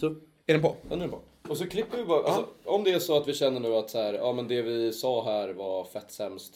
[0.00, 0.06] Så,
[0.46, 0.76] Är den på?
[0.88, 1.18] den är på.
[1.48, 3.90] Och så klipper vi bara, alltså, om det är så att vi känner nu att
[3.90, 6.54] så här, ja men det vi sa här var fett sämst.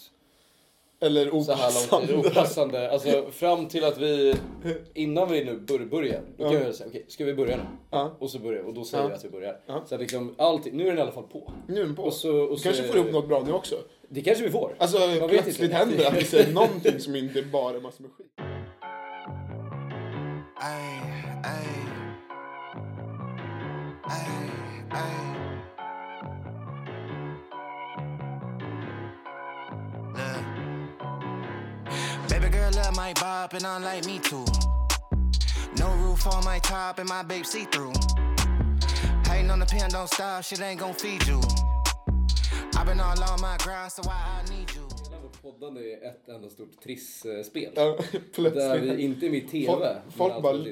[1.01, 2.91] Eller Så här lång tid, opassande?
[2.91, 4.35] Alltså fram till att vi,
[4.95, 6.61] innan vi nu bör, börjar, då kan Ja.
[6.67, 7.63] vi säga okej, ska vi börja nu?
[7.91, 8.17] Ja.
[8.19, 9.09] Och så börjar och då säger Ja.
[9.09, 9.61] vi att vi börjar.
[9.67, 9.83] Ja.
[9.89, 11.53] Så att liksom allting, nu är den i alla fall på.
[11.69, 12.03] Nu är den på.
[12.03, 13.77] Och så, och Du så kanske får ihop något bra nu också.
[14.09, 14.75] Det kanske vi får.
[14.79, 15.75] Alltså Man vet plötsligt inte.
[15.77, 18.27] händer att vi säger någonting som inte bara är massor med skit.
[33.03, 34.45] My bop and I like me too.
[35.83, 37.93] No roof on my top and my babe see through.
[39.29, 41.41] Hating on the pen, don't stop, shit ain't gon' feed you.
[42.77, 44.87] I've been all on my grind, so why I need you.
[45.43, 47.73] Poddande är ett enda stort trissspel.
[47.75, 47.97] Ja,
[48.37, 49.67] Där vi inte är med i TV.
[49.67, 49.83] Folk,
[50.17, 50.65] folk, bara,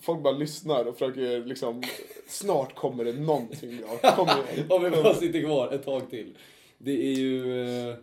[0.00, 1.82] folk bara lyssnar och försöker liksom,
[2.28, 4.14] snart kommer det någonting bra.
[4.76, 6.38] Om vi bara sitter kvar ett tag till.
[6.78, 7.62] Det är ju...
[7.90, 7.94] eh,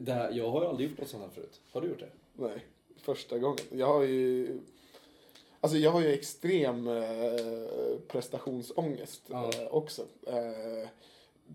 [0.00, 1.60] Det här, jag har ju aldrig gjort något sånt här förut.
[1.72, 2.10] Har du gjort det?
[2.34, 2.64] Nej,
[3.02, 3.58] första gången.
[3.72, 4.58] Jag har ju,
[5.60, 7.02] alltså jag har ju extrem eh,
[8.08, 9.50] prestationsångest Ja.
[9.60, 10.02] eh, också.
[10.26, 10.88] Eh,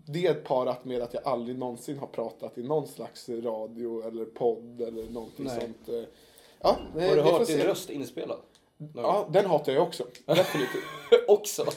[0.06, 4.80] det parat med att jag aldrig någonsin har pratat i någon slags radio eller podd
[4.80, 5.60] eller någonting Nej.
[5.60, 5.88] sånt.
[5.88, 6.02] eh.
[6.60, 8.38] Ja, Har du hört din röst inspelad?
[8.94, 10.06] Ja, den hatar jag också.
[10.26, 10.82] Definitivt.
[11.28, 11.64] Också?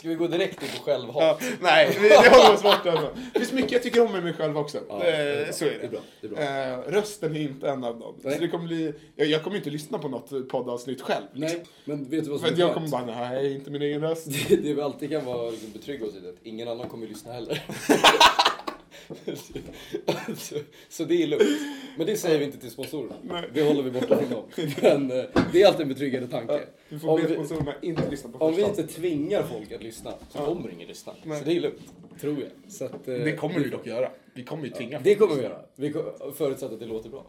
[0.00, 1.16] Ska vi gå direkt in på självhat?
[1.18, 2.90] Ja, nej, vi- det håller oss borta.
[2.90, 3.10] Alltså.
[3.32, 4.78] Det finns mycket jag tycker om med mig själv också.
[4.88, 5.78] Ja, är Eh, så är det.
[5.78, 6.88] Det är bra, det är bra.
[6.88, 8.14] Eh, rösten är inte en av dem.
[8.22, 8.34] Nej.
[8.34, 11.24] Så det kommer bli, jag, jag kommer inte lyssna på något poddavsnitt själv.
[11.32, 13.82] Nej, men vet du vad som För är att jag kommer bara, nej, inte min
[13.82, 14.26] egen röst.
[14.48, 17.12] Det, det vi alltid kan vara liksom betrygga oss i att ingen annan kommer ju
[17.12, 17.62] lyssna heller.
[20.36, 20.54] så,
[20.88, 21.42] så det är lugnt.
[21.96, 23.14] Men det säger vi inte till sponsorerna.
[23.22, 23.50] Nej.
[23.54, 24.44] Det håller vi borta från dem.
[24.82, 26.60] Men eh, det är alltid en betryggande tanke.
[26.88, 29.82] Du får Om be vi, sponsorerna inte lyssna på om vi inte tvingar folk att
[29.82, 31.14] lyssna så kommer ingen lyssna.
[31.22, 31.38] Nej.
[31.38, 32.72] Så det är lugnt, tror jag.
[32.72, 34.10] Så att, eh, Det kommer vi dock göra.
[34.34, 35.60] Vi kommer ju tvinga Det kommer vi göra.
[35.76, 35.94] Vi
[36.34, 37.26] förutsatt att det låter bra.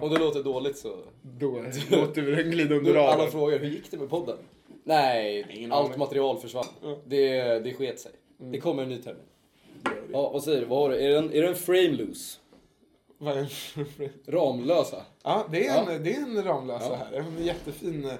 [0.00, 0.96] Om det låter dåligt så...
[1.22, 1.50] Då
[1.90, 4.36] låter vi den glida under Nu, alla frågar, hur gick det med podden?
[4.84, 6.66] Nej, Ingen allt material försvann.
[6.82, 6.98] Ja.
[7.06, 8.12] Det, det sket sig.
[8.38, 9.22] Det kommer en ny termin.
[10.12, 10.66] Ja, vad säger du?
[10.66, 10.96] Vad har du?
[11.04, 12.38] Är det en, är det en frame loose?
[13.18, 13.48] Vad är det
[13.84, 15.02] för- Ramlösa?
[15.22, 16.94] Ja, det är en, det är en Ramlösa Ja.
[16.94, 17.12] här.
[17.18, 18.10] En jättefin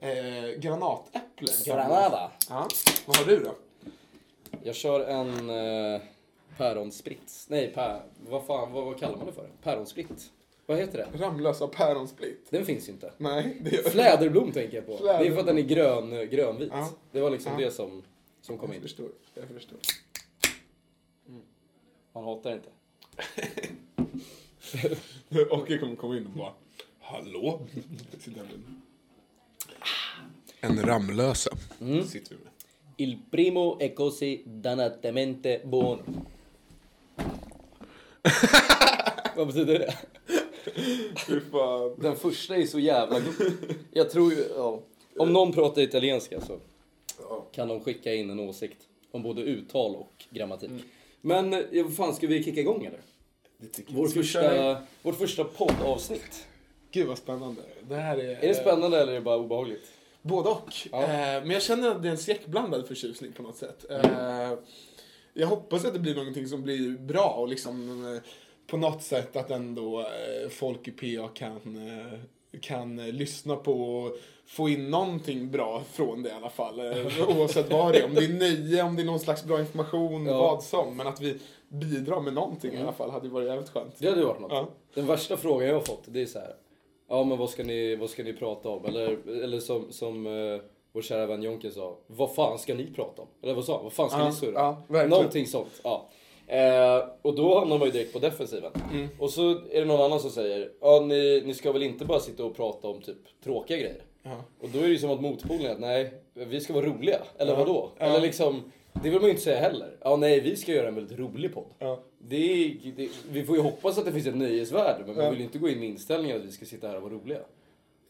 [0.00, 0.10] eh,
[0.58, 1.48] granatäpple.
[1.66, 2.30] Granada.
[2.48, 2.68] Ja.
[3.06, 3.54] Vad har du då?
[4.62, 5.50] Jag kör en
[5.94, 6.00] eh,
[6.56, 7.46] päronsprits.
[7.48, 9.48] Nej, pär, vad fan, vad, vad kallar man det för?
[9.62, 10.30] Päronspritt?
[10.66, 11.24] Vad heter det?
[11.24, 12.46] Ramlösa päronsplitt.
[12.50, 13.12] Den finns ju inte.
[13.16, 14.92] Nej, det gör Fläderblom tänker jag på.
[14.92, 15.32] Det är Fläderblom.
[15.34, 16.68] för att den är grön, grönvit.
[16.72, 16.88] Ja.
[17.12, 17.64] Det var liksom Ja.
[17.66, 18.02] det som,
[18.40, 18.82] som kom Jag in.
[18.82, 19.08] förstår.
[19.34, 19.78] Jag förstår.
[22.18, 22.68] Man hatar inte.
[25.50, 26.52] Och kommer komma in och bara
[27.00, 27.66] Hallå?
[28.18, 28.48] Sitter med
[30.60, 31.50] En Ramlösa.
[32.06, 32.52] Sitter vi med.
[32.96, 36.02] Il primo è così dannatamente buono.
[39.36, 39.98] Vad betyder det?
[41.26, 41.94] Fy fan.
[41.98, 43.54] Den första är så jävla god.
[43.92, 44.82] Jag tror ju, ja.
[45.18, 46.58] Om någon pratar italienska så
[47.52, 50.70] kan de skicka in en åsikt om både uttal och grammatik.
[51.20, 53.00] Men vad fan, ska vi kicka igång eller?
[53.86, 56.46] Vår första, vårt första poddavsnitt.
[56.90, 57.62] Gud vad spännande.
[57.88, 58.44] Det här är...
[58.44, 59.92] Är det spännande eller är det bara obehagligt?
[60.22, 60.72] Både och.
[60.92, 61.02] Ja.
[61.02, 61.08] Eh,
[61.42, 63.90] men jag känner att det är en skräckblandad förtjusning på något sätt.
[63.90, 64.52] Eh,
[65.34, 68.22] jag hoppas att det blir någonting som blir bra och liksom eh,
[68.66, 70.06] på något sätt att ändå
[70.50, 71.78] folk i PA kan,
[72.60, 74.16] kan lyssna på och
[74.48, 76.80] få in någonting bra från det i alla fall.
[76.80, 78.04] Eh, oavsett vad det är.
[78.04, 80.38] Om det är nöje, om det är någon slags bra information, Ja.
[80.38, 80.96] vad som.
[80.96, 81.38] Men att vi
[81.68, 83.94] bidrar med någonting i alla fall hade ju varit jävligt skönt.
[83.98, 84.52] Det hade ju varit något.
[84.52, 84.68] Ja.
[84.94, 86.54] Den värsta frågan jag har fått det är så här.
[87.08, 88.84] Ja men vad ska ni, vad ska ni prata om?
[88.84, 90.60] Eller, eller som, som uh,
[90.92, 91.98] vår kära vän Jonke sa.
[92.06, 93.28] Vad fan ska ni prata om?
[93.42, 93.84] Eller vad sa han?
[93.84, 94.76] Vad fan ska Ja, ni surra?
[94.88, 95.06] ja.
[95.06, 95.80] Någonting sånt.
[95.84, 96.08] Ja.
[96.46, 98.72] Eh, och då hamnar man ju direkt på defensiven.
[98.92, 99.08] Mm.
[99.18, 100.72] Och så är det någon annan som säger.
[100.80, 104.02] Ja ni, ni ska väl inte bara sitta och prata om typ tråkiga grejer?
[104.22, 104.44] Ja.
[104.60, 107.18] Och då är det ju som att motpolen är att nej, vi ska vara roliga.
[107.38, 107.58] Eller Ja.
[107.58, 107.90] vadå?
[107.98, 108.04] Ja.
[108.06, 108.72] Eller liksom,
[109.02, 109.96] det vill man ju inte säga heller.
[110.00, 111.66] Ja nej, vi ska göra en väldigt rolig podd.
[111.78, 112.00] Ja.
[112.18, 115.44] Det det, vi får ju hoppas att det finns ett nöjesvärde, men man vill ju
[115.44, 117.38] inte gå in med inställningen att vi ska sitta här och vara roliga.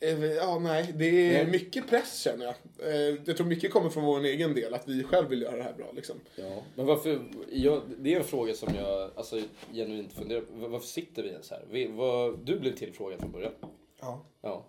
[0.01, 2.55] Eh, Ja, nej, det är mycket press känner jag.
[2.95, 5.63] Eh, Jag tror mycket kommer från vår egen del, att vi själv vill göra det
[5.63, 6.17] här bra liksom.
[6.37, 6.63] Ja.
[6.75, 7.19] Men varför,
[7.53, 9.41] jag, det är en fråga som jag alltså,
[9.73, 10.69] genuint funderar på.
[10.69, 11.65] Varför sitter vi ens här?
[11.71, 13.53] Vi, vad, du blev tillfrågad från början.
[14.01, 14.25] Ja.
[14.43, 14.65] Ja.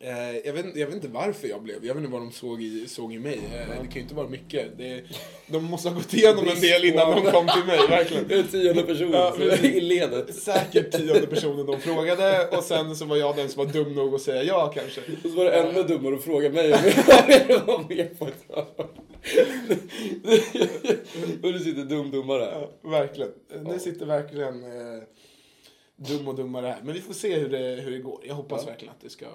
[0.00, 2.62] Eh, jag, vet, jag vet inte varför jag blev Jag vet inte vad de såg
[2.62, 3.40] i, såg i mig.
[3.52, 4.78] Eh, det kan ju inte vara mycket.
[4.78, 5.02] Det,
[5.46, 8.24] de måste ha gått igenom en del innan de kom till mig, verkligen.
[8.28, 10.34] Det är tionde personen Ja, i ledet.
[10.34, 14.14] Säkert tionde personen de frågade och sen så var jag den som var dum nog
[14.14, 15.00] att säga ja kanske.
[15.00, 16.78] Och så var det ännu dummare att fråga mig om
[17.48, 18.44] jag vara med på ett.
[21.42, 22.68] Och du sitter dum-dummare här.
[22.82, 23.30] Ja, verkligen.
[23.64, 25.02] Nu sitter verkligen eh,
[25.96, 26.80] dum och dummare här.
[26.84, 28.20] Men vi får se hur det, hur det går.
[28.26, 28.70] Jag hoppas Ja.
[28.70, 29.30] verkligen att det ska, eh,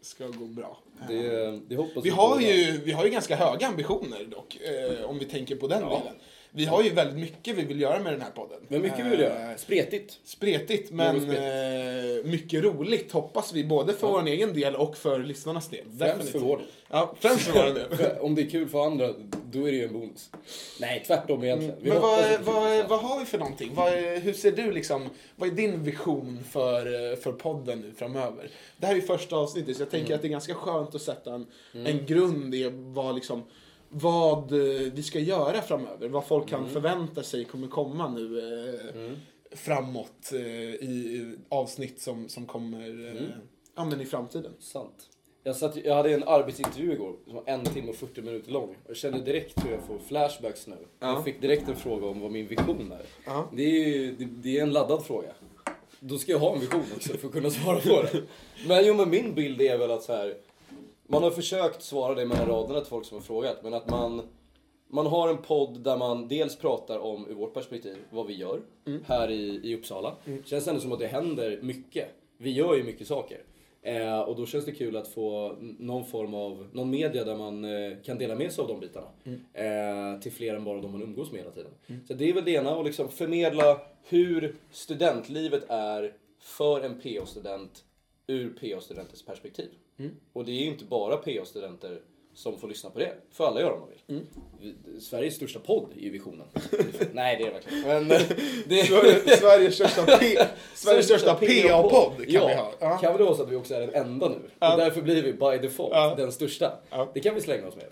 [0.00, 0.78] ska gå bra.
[1.08, 5.24] Det, det Vi har, ju, vi har ju ganska höga ambitioner dock, eh, om vi
[5.24, 5.88] tänker på den Ja.
[5.98, 6.14] delen.
[6.56, 8.58] Vi har ju väldigt mycket vi vill göra med den här podden.
[8.68, 9.50] Men mycket vi vill göra.
[9.50, 10.18] Eh, Spretigt.
[10.24, 13.64] Spretigt, men Något eh, mycket roligt hoppas vi.
[13.64, 15.84] Både för vår egen del och för lyssnarnas del.
[15.98, 16.66] Främst för vår del.
[16.90, 18.10] Ja, främst för vår del.
[18.20, 19.14] Om det är kul för andra,
[19.52, 20.30] då är det ju en bonus.
[20.80, 21.76] Nej, tvärtom egentligen.
[21.80, 23.70] Vi Men vad, vad, vad har vi för någonting?
[23.74, 28.50] Vad, hur ser du liksom, vad är din vision för, eh, för podden nu framöver?
[28.76, 30.16] Det här är ju första avsnittet så jag tänker Mm.
[30.16, 33.42] att det är ganska skönt att sätta en, en grund i vad liksom
[33.96, 36.64] vad eh, vi ska göra framöver, vad folk Mm.
[36.64, 39.12] kan förvänta sig kommer komma nu eh,
[39.56, 40.40] framåt eh,
[40.74, 43.16] i avsnitt som, som kommer Mm.
[43.76, 44.52] ja, men i framtiden.
[44.60, 45.08] Sant.
[45.46, 48.76] Jag, satt, jag hade en arbetsintervju igår som var en timme och 40 minuter lång.
[48.86, 50.76] Jag kände direkt hur jag får flashbacks nu.
[51.00, 51.06] Ja.
[51.06, 53.02] Jag fick direkt en fråga om vad min vision är.
[53.26, 53.50] Ja.
[53.56, 55.28] Det är ju det, det är en laddad fråga.
[56.00, 58.22] Då ska jag ha en vision också för att kunna svara på det.
[58.68, 60.34] Men jo, men min bild är väl att så här.
[61.06, 64.22] Man har försökt svara det mellan raderna till folk som har frågat, men att man
[64.88, 68.60] man har en podd där man dels pratar om, ur vårt perspektiv, vad vi gör
[69.06, 70.16] här i, i Uppsala.
[70.44, 72.08] Känns ändå som att det händer mycket.
[72.36, 73.42] Vi gör ju mycket saker.
[73.82, 77.64] Eh, och då känns det kul att få någon form av, någon media där man
[77.64, 79.06] eh, kan dela med sig av de bitarna.
[79.52, 81.72] Eh, till fler än bara de man umgås med hela tiden.
[82.06, 87.84] Så det är väl det ena, och liksom förmedla hur studentlivet är för en PO-student
[88.26, 89.68] ur PO-studentens perspektiv.
[90.32, 92.00] Och det är ju inte bara PO-studenter
[92.34, 93.12] som får lyssna på det.
[93.32, 94.22] Får alla göra om de vill.
[94.60, 96.46] Vi- Sveriges största podd är ju visionen.
[97.12, 97.82] Nej, det är det verkligen.
[97.84, 98.22] Men eh,
[98.66, 100.26] det Sverige- Sveriges största, P,
[100.74, 102.72] Sveriges största PA-podd kan ja, vi ha.
[102.80, 102.98] Ja.
[102.98, 104.40] Kan det vara så att vi också är den enda nu?
[104.58, 104.72] Ja.
[104.72, 106.14] Och därför blir vi by default Ja.
[106.16, 106.72] den största.
[107.14, 107.86] Det kan vi slänga oss med.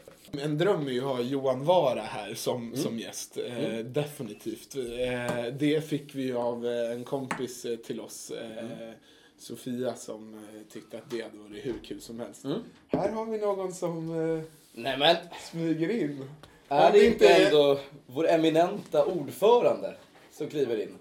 [0.45, 2.77] En dröm är ju att ha Johan Vara här som, Mm.
[2.77, 3.39] som gäst.
[3.47, 4.77] Eh, definitivt.
[4.77, 8.31] Eh, det fick vi av eh, en kompis eh, till oss.
[8.31, 8.93] Eh, Mm.
[9.43, 12.45] Sofia som eh, tyckte att det hade varit hur kul som helst.
[12.45, 12.59] Mm.
[12.89, 14.41] Här har vi någon som eh,
[14.73, 15.17] Nej men,
[15.51, 16.25] smyger in.
[16.69, 19.95] är det inte ändå vår eminenta ordförande
[20.33, 20.99] som kliver in?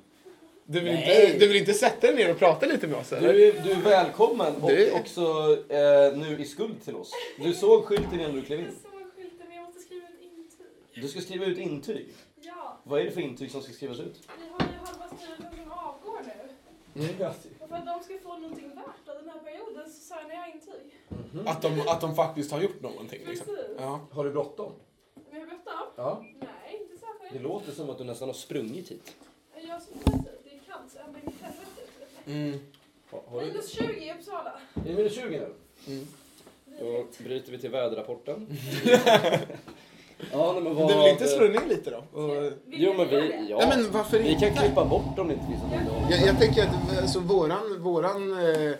[0.65, 1.25] Du vill, Nej.
[1.25, 3.29] inte, du vill inte sätta dig ner och prata lite med oss Du eller?
[3.33, 5.21] är, du är välkommen och Det- också
[5.69, 7.11] eh, nu i skuld till oss.
[7.43, 8.65] Du såg skylten innan du klev in.
[8.65, 11.01] Jag såg skylten men jag måste skriva ett intyg.
[11.03, 12.07] Du ska skriva ut intyg.
[12.41, 14.19] Ja, Vad är det för intyg som ska skrivas ut?
[14.37, 17.25] vi har ju halva styrelsen som avgår nu.
[17.59, 20.55] Och för att de ska få någonting värt av den här perioden så signar jag
[20.55, 20.99] intyg.
[21.47, 23.19] Att, de, att de faktiskt har gjort någonting.
[23.27, 23.45] Liksom.
[23.45, 23.75] Precis.
[23.79, 23.99] Ja.
[24.11, 24.71] Har du bråttom?
[25.31, 25.73] Men jag bråttom?
[25.95, 26.23] Ja.
[26.39, 27.43] Nej, inte Det särskilt.
[27.43, 29.15] låter som att du nästan har sprungit hit.
[29.55, 31.81] Jag som sagt, det är kallt så jag blir helvete.
[32.25, 32.59] Mm.
[33.11, 33.41] Har, har.
[33.45, 34.59] Minus 20 i Uppsala.
[34.75, 35.53] Är det minus 20 nu?
[35.87, 36.07] Mm.
[36.79, 38.47] Då bryter vi till väderrapporten.
[40.31, 40.87] ja, nej, men vad...
[40.89, 42.03] Du vill inte slå ner lite då?
[42.67, 43.47] Jo, men vi...
[43.49, 43.57] Ja.
[43.57, 44.61] Nej, men varför vi kan inte?
[44.61, 46.01] klippa bort om det inte finns något innehåll.
[46.11, 48.71] Jag, jag tänker att alltså, våran, våran eh,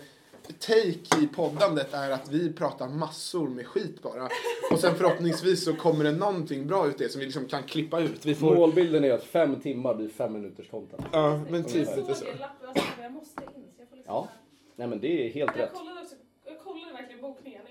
[0.60, 4.30] take i poddandet är att vi pratar massor med skit bara.
[4.72, 8.00] Och sen förhoppningsvis så kommer det någonting bra ut det som vi liksom kan klippa
[8.00, 8.26] ut.
[8.26, 8.56] Vi får...
[8.56, 11.06] Målbilden är att fem timmar blir fem minuters content.
[11.12, 12.26] Ja, men typ Jag lite så.
[12.26, 13.50] jag jag måste in.
[13.76, 14.28] Så jag får liksom Ja.
[14.76, 15.74] Nej men det är helt Jag rätt.
[15.74, 16.16] kollade också,
[16.46, 17.62] jag kollade verkligen bokningen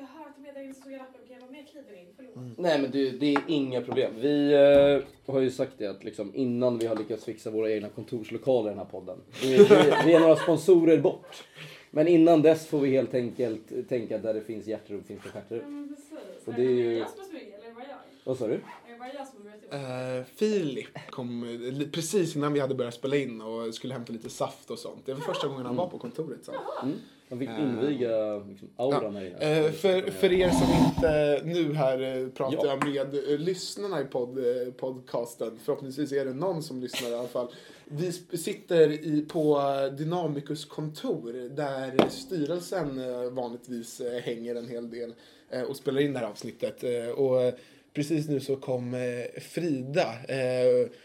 [0.00, 2.06] jag var hör att de in så lappen, kan jag vara med och kliver in?
[2.16, 2.58] Förlåt.
[2.58, 4.12] Nej men det, det är inga problem.
[4.20, 4.52] Vi
[5.26, 8.68] eh, har ju sagt det att liksom, innan vi har lyckats fixa våra egna kontorslokaler
[8.70, 9.18] i den här podden.
[9.42, 9.64] Vi, vi,
[10.06, 11.44] vi är några sponsorer bort.
[11.90, 15.28] Men innan dess får vi helt enkelt tänka att där det finns hjärterum finns det
[15.28, 15.74] Ja stjärterum.
[15.74, 16.46] men precis.
[16.48, 17.96] Och är det är ju- jag som eller är jag?
[18.24, 18.52] Vad sa du?
[18.52, 18.58] Är
[18.92, 20.18] det bara jag som har börjat jobba?
[20.18, 24.12] Eh, Filip kom eh, li- precis innan vi hade börjat spela in och skulle hämta
[24.12, 25.06] lite saft och sånt.
[25.06, 26.44] Det var första gången han var på kontoret.
[26.44, 26.52] Så.
[26.82, 26.96] Mm.
[27.30, 29.66] Man fick inviga liksom, auran här inne.
[29.66, 32.66] Eh, för, för er som inte, nu här eh, pratar Ja.
[32.66, 35.58] jag med eh, lyssnarna i podd, eh, podcasten.
[35.64, 37.48] Förhoppningsvis är det någon som lyssnar i alla fall.
[37.84, 39.60] Vi sitter i, på
[39.98, 43.00] Dynamicus kontor där styrelsen
[43.34, 45.14] vanligtvis hänger en hel del
[45.68, 46.82] och spelar in det här avsnittet.
[47.16, 47.58] Och
[47.94, 48.96] precis nu så kom
[49.40, 50.06] Frida,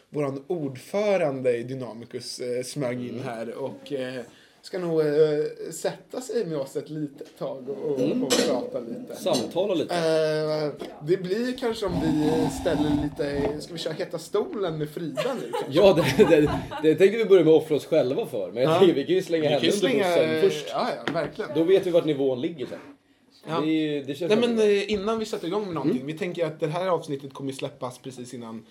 [0.10, 3.94] våran ordförande i Dynamicus, smög in här och
[4.66, 5.08] ska nog eh,
[5.72, 8.24] sätta sig med oss ett litet tag och, och, Mm.
[8.24, 9.16] och prata lite.
[9.16, 9.96] Samtala lite.
[9.96, 12.30] Eh, det blir kanske om vi
[12.62, 15.80] ställer lite, ska vi köra Heta stolen med Frida nu kanske?
[15.82, 16.52] Ja, det, det,
[16.84, 18.52] det tänkte vi börja med att offra oss själva för.
[18.52, 18.80] Men jag Ja.
[18.80, 20.66] tänker vi kan ju slänga henne ju under slänga, bussen först.
[20.70, 21.52] ja, ja, verkligen.
[21.56, 22.80] Då vet vi vart nivån ligger sen.
[23.48, 23.62] Ja.
[23.62, 25.98] Det, det Nej, men eh, innan vi sätter igång med någonting.
[26.02, 26.08] Mm.
[26.08, 28.66] Vi tänker att det här avsnittet kommer släppas precis innan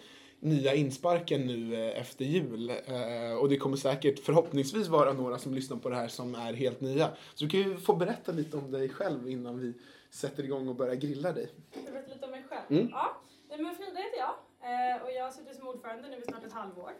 [0.44, 2.70] nya insparken nu eh, efter jul.
[2.70, 6.52] Eh, och det kommer säkert förhoppningsvis vara några som lyssnar på det här som är
[6.52, 7.08] helt nya.
[7.34, 9.74] Så du kan ju få berätta lite om dig själv innan vi
[10.10, 11.48] sätter igång och börjar grilla dig.
[11.86, 12.80] Jag vet lite om mig själv.
[12.80, 12.88] Mm.
[12.92, 13.16] Ja,
[13.48, 16.52] men Frida heter jag eh, och jag har suttit som ordförande nu i snart ett
[16.52, 16.92] halvår.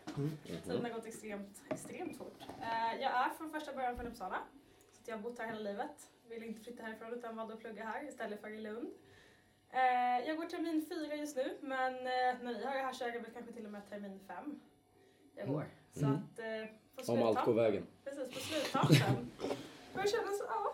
[0.64, 2.38] Tiden har gått extremt, extremt fort.
[3.00, 4.38] Jag är från första början från Uppsala.
[4.92, 6.10] Så jag har bott här hela livet.
[6.28, 8.88] Vill inte flytta härifrån utan valde att plugga här istället för i Lund.
[9.80, 13.04] Eh, Jag går termin fyra just nu men eh, när ni har det här så
[13.04, 14.60] är det väl kanske till och med termin fem
[15.36, 15.64] jag går.
[15.92, 16.14] Så Mm.
[16.16, 17.86] att eh, på Om allt går vägen.
[18.04, 19.30] precis på sluttampen.
[19.94, 20.02] ja,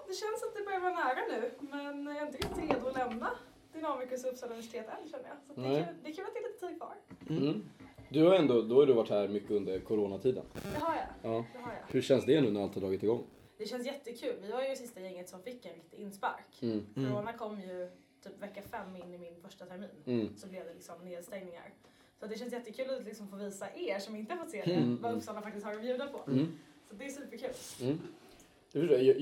[0.08, 2.96] det känns att det börjar vara nära nu men jag är inte riktigt redo att
[2.96, 3.30] lämna
[3.72, 5.36] Dynamicus och Uppsala universitet än känner jag.
[5.46, 5.84] Så att det, Nej.
[5.84, 6.94] kan, det kan vara till lite tid kvar.
[7.30, 7.64] Mm.
[8.08, 10.44] Du har ändå, då har du varit här mycket under coronatiden.
[10.74, 11.06] Det har jag.
[11.32, 11.44] Ja.
[11.52, 11.92] Det har jag.
[11.92, 13.24] Hur känns det nu när allt har dragit igång?
[13.58, 14.36] Det känns jättekul.
[14.42, 16.62] Vi var ju sista gänget som fick en riktig inspark.
[16.62, 16.86] Mm.
[16.94, 17.90] Corona kom ju
[18.22, 19.88] typ vecka fem in i min första termin.
[20.06, 20.28] Mm.
[20.36, 21.72] Så blev det liksom nedstängningar.
[22.20, 24.72] Så det känns jättekul att liksom få visa er som inte har fått se det
[24.74, 24.98] Mm.
[25.02, 26.30] vad Uppsala faktiskt har att bjuda på.
[26.30, 26.46] Mm.
[26.88, 27.50] Så det är superkul.
[27.82, 27.98] Mm.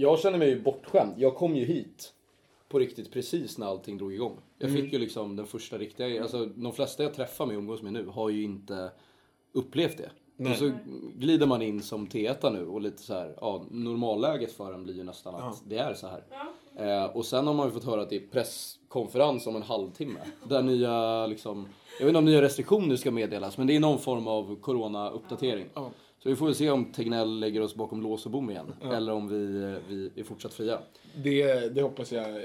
[0.01, 1.15] Jag känner mig ju bortskämd.
[1.17, 2.15] Jag kom ju hit
[2.69, 4.37] på riktigt precis när allting drog igång.
[4.59, 7.83] Jag fick ju liksom den första riktiga, alltså de flesta jag träffar med och umgås
[7.83, 8.91] med nu har ju inte
[9.53, 10.11] upplevt det.
[10.37, 10.53] Nej.
[10.53, 10.73] Och så
[11.15, 14.95] glider man in som T1 nu och lite så här, ja normalläget för en blir
[14.95, 15.57] ju nästan att Ja.
[15.67, 16.25] det är så här.
[16.31, 16.85] Ja.
[16.85, 18.27] Eh, och sen har man ju fått höra att det är
[18.89, 20.21] presskonferens om en halvtimme.
[20.45, 21.69] Där nya, liksom,
[21.99, 25.67] jag vet inte om nya restriktioner ska meddelas, men det är någon form av corona-uppdatering.
[25.75, 25.91] Ja.
[26.23, 28.75] Så vi får väl se om Tegnell lägger oss bakom lås och bom igen.
[28.93, 29.37] Eller om vi,
[29.89, 30.79] vi är fortsatt fria.
[31.15, 32.43] Det, det hoppas jag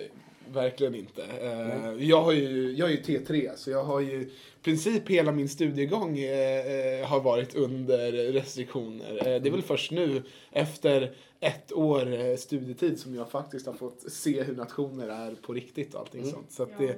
[0.51, 1.23] verkligen inte.
[1.41, 4.29] Eh, jag, har ju, jag är ju T3, så jag har ju i
[4.63, 9.39] princip hela min studiegång eh, eh, har varit under restriktioner.
[9.39, 14.43] Det är väl först nu, efter ett år studietid, som jag faktiskt har fått se
[14.43, 16.51] hur nationer är på riktigt och allting sånt.
[16.51, 16.95] Så att det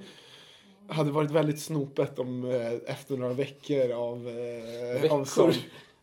[0.87, 5.53] hade varit väldigt snopet om eh, efter några veckor av, eh, av Veckor?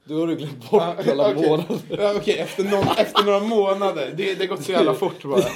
[0.04, 1.48] Då har du glömt bort alla okej.
[1.48, 1.78] månader.
[1.88, 4.14] Ja, Okej, efter, någon, efter några månader.
[4.16, 5.42] Det, har gått så jävla fort bara.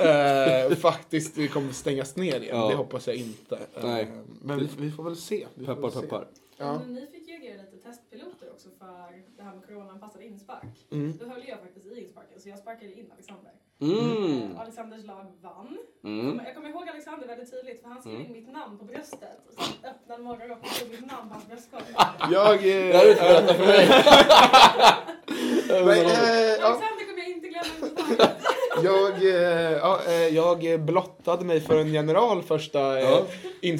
[0.00, 2.56] Eh, faktiskt, det kommer stängas ner igen.
[2.56, 2.68] Ja.
[2.68, 3.58] Det hoppas jag inte.
[3.82, 4.08] Nej.
[4.42, 5.46] Men vi, vi får väl se.
[5.54, 6.16] Vi Peppar väl se.
[6.60, 6.78] Ja.
[6.78, 10.86] Men ni fick ju agera lite testpiloter också för det här med coronaanpassad inspark.
[10.90, 11.16] Mm.
[11.20, 13.52] Då höll jag faktiskt i insparken så jag sparkade in Alexander.
[13.80, 14.42] Mm.
[14.52, 15.78] Eh, Alexanders lag vann.
[16.04, 16.40] Mm.
[16.44, 19.38] Jag kommer ihåg Alexander väldigt tydligt för han skrev in mitt namn på bröstet.
[19.48, 21.82] Och sen öppnade morgonrocken och stod mitt namn på hans bröstkorg.
[22.30, 22.62] Jag...
[22.62, 23.88] Det har du inte Eh, berättat för mig.
[25.86, 26.14] men, eh,
[26.60, 28.36] ja, Alexander kommer jag inte glömma överhuvudtaget.
[28.84, 33.22] Jag, eh, ja, eh, jag blottade mig för en general första eh, Ja.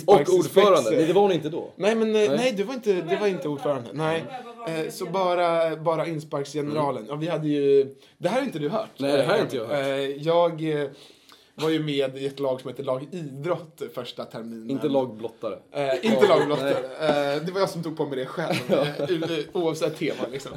[0.07, 0.91] Och ordförande.
[0.91, 1.71] Nej, det var hon inte då.
[1.77, 2.29] Nej, men Nej.
[2.29, 3.91] nej, du var inte, det var inte ordförande.
[3.93, 4.25] Nej.
[4.91, 7.07] Så bara, bara insparksgeneralen.
[7.09, 7.95] Ja, vi hade ju...
[8.19, 8.89] Det här har inte du hört.
[8.97, 10.17] Nej, det här har inte jag hört.
[10.19, 10.91] Jag
[11.55, 14.71] var ju med i ett lag som heter Lag Idrott första terminen.
[14.71, 15.59] Inte lagblottare.
[15.73, 16.71] Eh, inte lagblottare.
[17.01, 18.57] Eh, det var jag som tog på mig det själv.
[19.09, 20.53] u- oavsett tema liksom.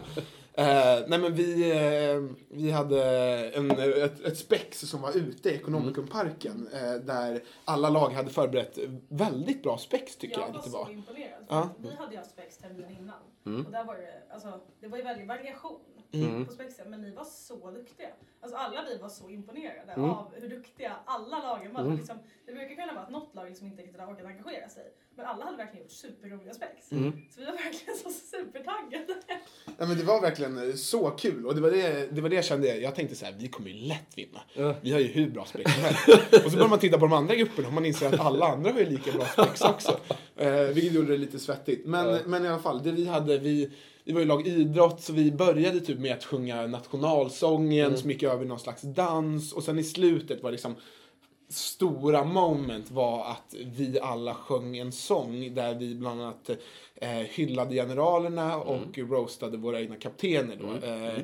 [0.56, 3.04] Eh, nej men vi, eh, vi hade
[3.50, 6.70] en, ett, ett spex som var ute i Ekonomikumparken.
[6.74, 8.78] Eh, där alla lag hade förberett
[9.10, 10.90] väldigt bra spex tycker jag, Jag var det så var.
[10.92, 11.46] imponerad.
[11.50, 11.70] Ja.
[11.78, 13.16] Vi hade ju haft spex terminen innan.
[13.46, 13.66] Mm.
[13.66, 15.80] Och där var det, alltså, det var ju väldigt variation
[16.12, 16.46] Mm.
[16.46, 16.90] på spexen.
[16.90, 18.08] Men ni var så duktiga.
[18.42, 20.10] Alltså alla vi var så imponerade Mm.
[20.10, 21.82] av hur duktiga alla lagen var.
[21.82, 21.98] Mm.
[21.98, 24.94] Liksom, det brukar kunna vara att något lag liksom inte riktigt har orkat engagera sig.
[25.16, 26.92] Men alla hade verkligen gjort superroliga spex.
[26.92, 27.12] Mm.
[27.30, 29.06] Så vi var verkligen så supertaggade.
[29.78, 32.36] Ja, men det var verkligen eh, så kul och det var det, det var det
[32.36, 32.76] jag kände.
[32.78, 34.42] Jag tänkte så här, vi kommer ju lätt vinna.
[34.54, 34.76] Ja.
[34.82, 36.08] Vi har ju hur bra spex som helst.
[36.46, 38.72] Och så börjar man titta på de andra grupperna och man inser att alla andra
[38.72, 40.00] har ju lika bra spex också.
[40.36, 41.86] Eh, vilket gjorde det lite svettigt.
[41.86, 42.20] Men, Ja.
[42.26, 43.70] men i alla fall, det vi hade, vi,
[44.04, 48.24] vi var ju lag idrott så vi började typ med att sjunga nationalsången som gick
[48.24, 50.76] över i någon slags dans och sen i slutet var liksom
[51.50, 56.50] stora moment var att vi alla sjöng en sång där vi bland annat
[56.96, 60.58] eh, hyllade generalerna och roastade våra egna kaptener.
[60.62, 60.88] Då.
[60.88, 61.20] Eh, eh,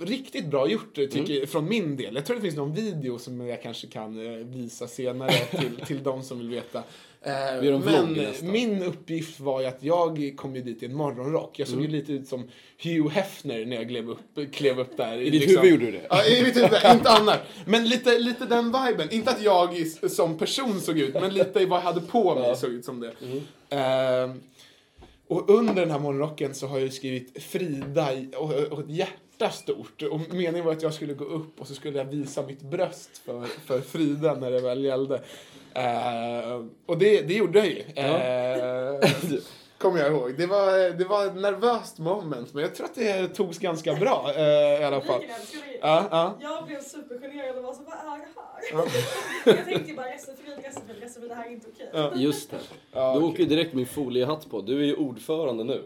[0.00, 2.14] riktigt bra gjort tycker jag, från min del.
[2.14, 6.02] Jag tror det finns någon video som jag kanske kan eh, visa senare till, till
[6.02, 6.82] de som vill veta.
[7.22, 10.94] Eh, gör vlogg men min uppgift var ju att jag kom ju dit i en
[10.94, 11.58] morgonrock.
[11.58, 12.48] Jag såg ju lite ut som
[12.82, 15.18] Hugh Hefner när jag klev upp, klev upp där.
[15.18, 16.06] I ditt huvud gjorde du det?
[16.10, 16.70] Ja, i mitt huvud.
[16.92, 17.40] inte annat.
[17.66, 19.10] Men lite, lite den viben.
[19.10, 22.70] Inte att jag som person såg ut, men lite vad jag hade på mig såg
[22.70, 23.12] ut som det.
[23.70, 24.40] Ehm,
[25.28, 29.27] och under den här morgonrocken så har jag ju skrivit Frida och, och ett hjärta
[29.38, 30.02] starta stort.
[30.02, 33.18] Och meningen var att jag skulle gå upp och så skulle jag visa mitt bröst
[33.24, 35.20] för, för Frida när det väl gällde.
[35.74, 37.82] Eh, och det, det gjorde jag ju.
[37.94, 39.10] Eh,
[39.78, 40.34] Kommer jag ihåg.
[40.38, 44.30] Det var, det var ett nervöst moment, men jag tror att det togs ganska bra
[44.36, 45.22] eh, i alla fall.
[45.80, 46.34] Ja, ja.
[46.40, 48.24] Jag blev supergenerad och var så, vad är det
[48.72, 48.84] Ja.
[49.44, 49.56] här?
[49.56, 51.90] jag tänkte bara resefilt, resefilt, resefilt, det här är inte okej.
[51.92, 52.10] Ja.
[52.14, 52.56] Just det.
[52.92, 54.60] Ja, Du åker ju direkt min foliehatt på.
[54.60, 55.82] Du är ju ordförande nu.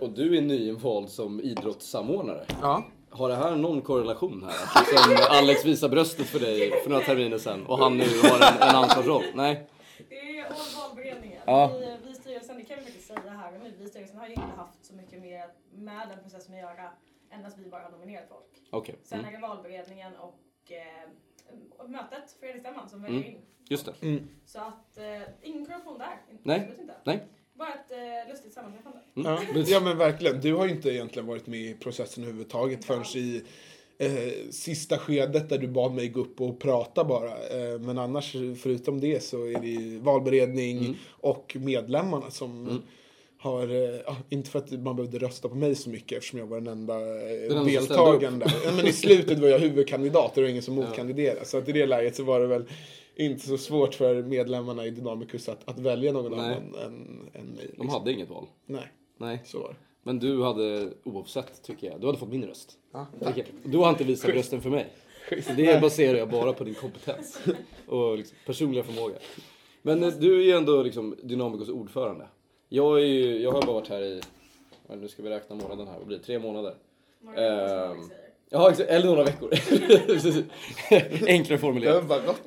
[0.00, 2.44] Och du är nyinvald som idrottssamordnare.
[2.62, 2.84] Ja.
[3.10, 4.80] Har det här någon korrelation här?
[4.80, 8.36] Att liksom Alex visar bröstet för dig för några terminer sedan och han nu har
[8.36, 9.24] en, en ansvarsroll?
[9.34, 9.66] Nej?
[10.08, 10.44] Det är
[10.88, 11.40] valberedningen.
[11.46, 11.70] Ja.
[11.80, 14.26] Vi, vi i styrelsen, det kan vi faktiskt säga här och nu, vi styrelsen har
[14.26, 16.90] ju inte haft så mycket mer med den processen att göra
[17.30, 18.62] än att vi bara har nominerat folk.
[18.70, 18.94] Okej.
[19.02, 19.28] Sen Mm.
[19.34, 21.08] är det valberedningen och, eh,
[21.78, 23.30] och mötet, föreningsstämman, som väljer Mm.
[23.32, 23.38] in.
[23.68, 24.06] Just det.
[24.06, 24.28] Mm.
[24.46, 26.20] Så att eh, ingen korruption där.
[26.42, 26.58] Nej.
[26.60, 26.94] Absolut inte.
[27.04, 27.22] Nej.
[27.54, 28.98] Bara ett eh, lustigt sammanträffande.
[29.14, 29.40] Ja.
[29.66, 30.40] ja men verkligen.
[30.40, 33.42] Du har ju inte egentligen varit med i processen överhuvudtaget förrän i
[33.98, 37.28] eh, sista skedet där du bad mig gå upp och prata bara.
[37.30, 40.94] Eh, men annars förutom det så är det ju valberedning Mm.
[41.10, 42.82] och medlemmarna som
[43.42, 43.68] har,
[44.06, 46.68] ja, inte för att man behövde rösta på mig så mycket eftersom jag var den
[46.68, 48.52] enda eh, Den deltagaren där.
[48.64, 51.44] Ja, men i slutet var jag huvudkandidat och det var ingen som motkandiderade.
[51.44, 52.64] Så att i det läget så var det väl
[53.16, 56.40] inte så svårt för medlemmarna i Dynamicus att, att välja någon Nej.
[56.40, 57.56] annan än, än mig.
[57.56, 57.88] De liksom.
[57.88, 58.46] hade inget val.
[58.66, 59.42] Nej, Nej.
[59.44, 59.76] så var det.
[60.02, 62.72] Men du hade oavsett, tycker jag, du hade fått min röst.
[62.92, 63.46] Ja, Okej.
[63.64, 64.88] Du har inte visat rösten för mig.
[65.42, 67.40] Så det baserar jag bara på din kompetens
[67.86, 69.14] och liksom personliga förmåga.
[69.82, 72.28] Men eh, du är ju ändå liksom Dynamicos ordförande.
[72.74, 74.20] Jag, är ju, jag har bara varit här i,
[74.88, 76.24] nu ska vi räkna månaden här, vad blir det?
[76.24, 76.74] Tre månader?
[77.36, 78.10] Ehm.
[78.50, 79.50] Ja, eller några veckor.
[81.28, 82.10] Enklare formulerat.
[82.10, 82.44] Eh,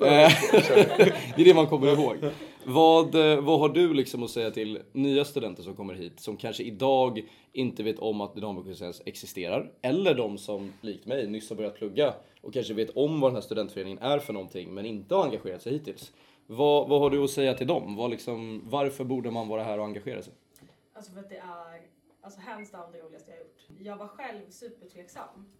[1.36, 2.16] det är det man kommer ihåg.
[2.64, 6.36] Vad, eh, vad har du liksom att säga till nya studenter som kommer hit som
[6.36, 9.70] kanske idag inte vet om att Dynamicus ens existerar?
[9.82, 13.36] Eller de som likt mig nyss har börjat plugga och kanske vet om vad den
[13.36, 16.12] här studentföreningen är för någonting men inte har engagerat sig hittills.
[16.46, 17.96] Vad, vad har du att säga till dem?
[17.96, 20.34] Vad liksom, varför borde man vara här och engagera sig?
[20.92, 21.80] Alltså för att det är
[22.20, 23.80] alltså hands down det roligaste jag har gjort.
[23.80, 25.52] Jag var själv supertveksam.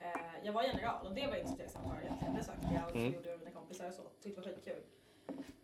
[0.00, 0.10] Eh,
[0.44, 2.34] jag var general och det var jag inte så tveksam för egentligen.
[2.34, 3.12] Det sökte jag och Mm.
[3.12, 4.02] gjorde det med mina kompisar och så.
[4.22, 4.82] Tyckte det var skitkul.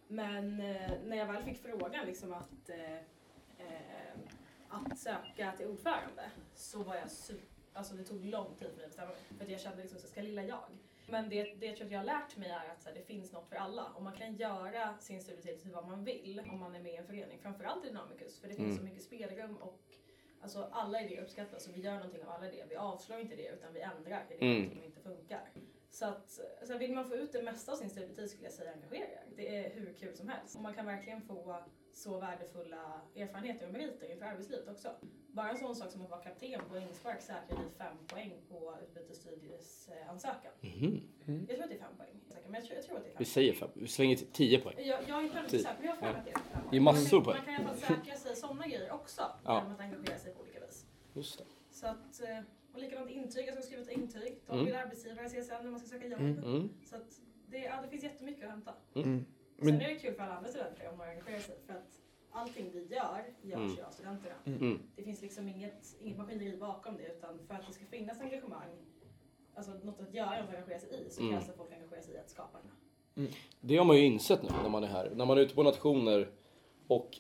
[0.09, 2.95] Men eh, när jag väl fick frågan liksom att, eh,
[3.59, 4.15] eh,
[4.69, 8.85] att söka till ordförande så var jag super, alltså det tog lång tid för mig
[8.85, 9.21] att bestämma mig.
[9.39, 10.59] För att jag kände liksom, så ska lilla jag?
[11.11, 13.33] Men det, det jag tror att jag har lärt mig är att här, det finns
[13.33, 16.75] något för alla och man kan göra sin studietid till vad man vill om man
[16.75, 17.39] är med i en förening.
[17.39, 18.79] Framförallt i Dynamicus för det finns Mm.
[18.79, 19.81] så mycket spelrum och
[20.43, 22.67] Alltså alla idéer uppskattas och vi gör någonting av alla idéer.
[22.69, 24.71] Vi avslår inte det utan vi ändrar det Mm.
[24.71, 25.51] som inte funkar.
[25.91, 28.73] Så att alltså vill man få ut det mesta av sin studietid skulle jag säga
[28.73, 29.25] engagera er.
[29.37, 30.57] Det är hur kul som helst.
[30.57, 31.65] Och man kan verkligen få
[32.01, 34.89] så värdefulla erfarenheter och meriter inför arbetslivet också.
[35.33, 38.75] Bara en sån sak som att vara kapten på inspark säkrar vi fem poäng på
[38.83, 40.53] utbytesstudiesansökan.
[40.61, 41.01] Mhm.
[41.49, 42.15] Jag tror att det är fem poäng.
[42.47, 43.19] Men jag tror, jag tror att det är fem.
[43.19, 44.75] Vi säger fem, vi slänger till tio poäng.
[44.79, 46.81] Jag, jag är inte säker, men jag har för att det är fem Det är
[46.81, 47.37] massor man kan, poäng.
[47.37, 49.23] Man kan i alla fall säkra sig sådana grejer också.
[49.45, 49.55] Ja.
[49.59, 50.87] Genom att engagera sig på olika vis.
[51.13, 51.45] Just det.
[51.71, 52.39] Så att, eh,
[52.73, 54.47] och likadant intyg, jag ska skriva ett intyg.
[54.47, 54.65] Ta Mm.
[54.65, 56.21] min arbetsgivare, CSN, när man ska söka jobb.
[56.21, 56.69] Mm.
[56.85, 58.75] Så att det, ja, det finns jättemycket att hämta.
[58.95, 59.25] Mm.
[59.61, 61.57] Sen Men, är det kul för alla andra studenter om de engagerar sig.
[61.67, 63.77] För att allting vi gör, görs Mm.
[63.77, 64.35] ju av studenterna.
[64.47, 64.79] Mm.
[64.97, 67.03] Det finns liksom inget, inget maskineri bakom det.
[67.17, 68.69] Utan för att det ska finnas engagemang,
[69.55, 71.33] alltså något att göra och engagera sig i, så Mm.
[71.33, 73.27] krävs det att folk engagerar sig i att skapa det.
[73.61, 75.11] Det har man ju insett nu när man är här.
[75.15, 76.29] När man är ute på nationer
[76.87, 77.19] och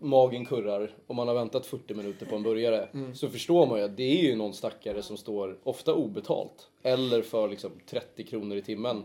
[0.00, 3.84] magen kurrar och man har väntat 40 minuter på en burgare så förstår man ju
[3.84, 8.56] att det är ju någon stackare som står, ofta obetalt, eller för liksom 30 kronor
[8.56, 9.04] i timmen.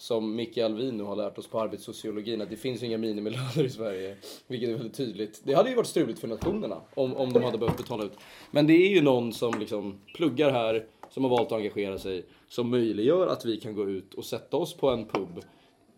[0.00, 3.70] Som Micke Alvin nu har lärt oss på arbetssociologin att det finns inga minimilöner i
[3.70, 4.16] Sverige.
[4.46, 5.40] Vilket är väldigt tydligt.
[5.44, 8.12] Det hade ju varit struligt för nationerna om, om de hade behövt betala ut.
[8.50, 12.24] Men det är ju någon som liksom pluggar här, som har valt att engagera sig,
[12.48, 15.40] som möjliggör att vi kan gå ut och sätta oss på en pub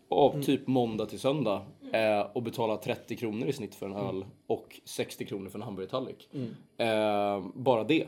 [0.09, 1.61] av typ måndag till söndag
[1.93, 5.63] eh, och betala 30 kronor i snitt för en öl och 60 kronor för en
[5.63, 6.29] hamburgertallrik.
[6.77, 8.07] Eh, bara det.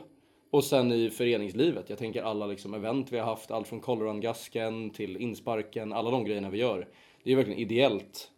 [0.56, 4.90] Och sen i föreningslivet, jag tänker alla liksom event vi har haft, allt från Colorado-gasken
[4.90, 6.88] till insparken, alla de grejerna vi gör.
[7.24, 8.32] Det är verkligen ideellt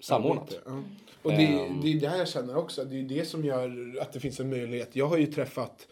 [0.00, 0.58] samordnat.
[0.66, 0.82] Ja.
[1.22, 1.80] Och det, Ehm.
[1.82, 2.84] det är det jag känner också.
[2.84, 4.96] Det är det som gör att det finns en möjlighet.
[4.96, 5.88] Jag har ju träffat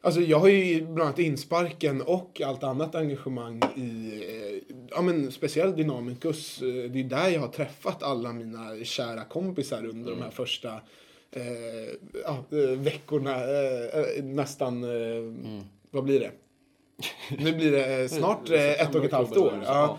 [0.00, 5.32] Alltså jag har ju bland annat insparken och allt annat engagemang i, eh, ja men
[5.32, 6.62] speciellt Dynamicus.
[6.62, 10.80] eh, Det är där jag har träffat alla mina kära kompisar under de här första
[11.34, 15.32] eh, eh, veckorna, eh, eh, nästan, eh,
[15.90, 16.30] vad blir det?
[17.38, 19.62] Nu blir det snart ett och ett halvt år.
[19.64, 19.98] Ja.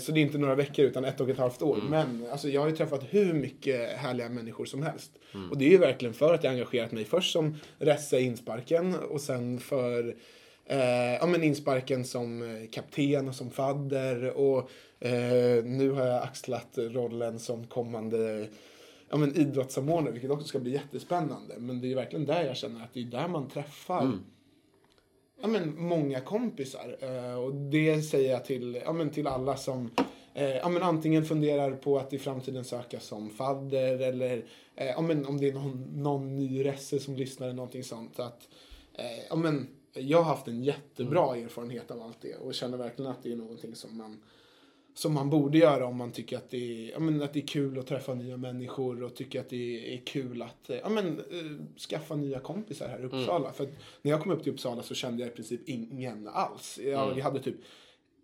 [0.00, 1.78] Så det är inte några veckor utan ett och ett halvt år.
[1.90, 5.10] Men alltså, jag har ju träffat hur mycket härliga människor som helst.
[5.50, 9.20] Och det är ju verkligen för att jag engagerat mig först som Resse insparken och
[9.20, 10.14] sen för
[10.66, 14.38] eh, ja, men insparken som kapten och som fadder.
[14.38, 18.46] Och eh, nu har jag axlat rollen som kommande
[19.08, 21.54] ja, men idrottssamordnare, vilket också ska bli jättespännande.
[21.58, 24.18] Men det är verkligen där jag känner att det är där man träffar
[25.40, 26.96] ja, men många kompisar.
[27.00, 29.90] Eh, och det säger jag till, ja, men till alla som
[30.34, 34.44] eh, ja, men antingen funderar på att i framtiden söka som fadder eller
[34.76, 38.20] eh, ja, men om det är någon, någon ny resse som lyssnar eller någonting sånt.
[38.20, 38.48] Att,
[39.30, 43.22] ja, men jag har haft en jättebra erfarenhet av allt det och känner verkligen att
[43.22, 44.22] det är någonting som man
[44.98, 47.46] som man borde göra om man tycker att det, är, ja, men att det är
[47.46, 51.18] kul att träffa nya människor och tycker att det är kul att eh, ja, men,
[51.18, 53.52] eh, skaffa nya kompisar här i Uppsala.
[53.52, 53.70] För att
[54.02, 56.78] när jag kom upp till Uppsala så kände jag i princip ingen alls.
[56.84, 57.56] Jag, jag hade typ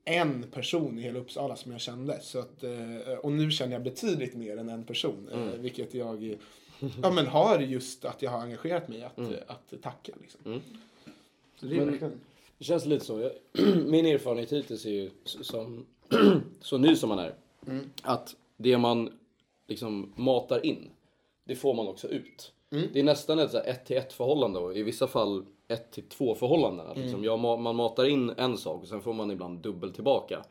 [0.04, 2.18] en person i hela Uppsala som jag kände.
[2.20, 5.28] Så att, eh, och nu känner jag betydligt mer än en person.
[5.32, 6.24] eh, Vilket jag
[7.02, 10.12] ja, men har just att jag har engagerat mig att, att tacka.
[10.20, 10.62] Liksom.
[11.56, 12.20] Så det Men-.
[12.58, 13.20] Det känns lite så.
[13.20, 13.32] Jag,
[13.86, 15.86] min erfarenhet hittills är ju som,
[16.60, 17.34] så ny som man är.
[18.02, 19.10] Att det man
[19.68, 20.90] liksom matar in,
[21.44, 22.52] det får man också ut.
[22.92, 25.90] Det är nästan ett så här ett till ett förhållande och i vissa fall ett
[25.92, 26.86] till två förhållanden.
[26.86, 29.94] Att liksom jag, ma- man matar in en sak och sen får man ibland dubbelt
[29.94, 30.44] tillbaka.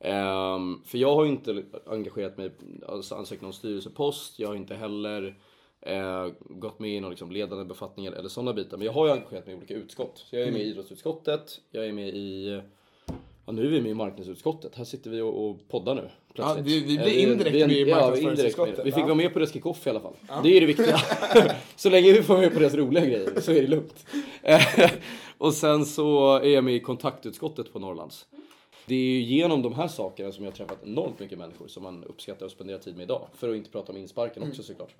[0.00, 2.50] Ehm, för jag har ju inte engagerat mig,
[2.88, 5.38] alltså ansökt om styrelsepost, jag har inte heller
[5.80, 8.76] eh, gått med i några liksom ledande befattningar eller sådana bitar.
[8.76, 10.18] Men jag har ju engagerat mig i olika utskott.
[10.30, 12.60] Så jag är med i idrottsutskottet, jag är med i
[13.46, 14.74] Ja, nu är vi med i marknadsutskottet.
[14.74, 16.08] Här sitter vi och, och poddar nu.
[16.34, 16.66] plötsligt.
[16.66, 18.26] vi- vi Eh, blir indirekt vi är- med i ja, vi.
[18.84, 19.04] Vi fick Ja.
[19.04, 20.14] vara med på Reski Coffee i alla fall.
[20.42, 20.96] Det är det viktiga.
[21.76, 24.06] så länge vi får med på deras roliga grejer så är det lugnt.
[24.42, 24.90] Eh,
[25.38, 28.26] och sen så är jag med i kontaktutskottet på Norrlands.
[28.86, 31.82] Det är ju genom de här sakerna som jag har träffat enormt mycket människor som
[31.82, 33.26] man uppskattar att spendera tid med idag.
[33.34, 34.50] För att inte prata om insparken Mm.
[34.50, 34.94] också såklart.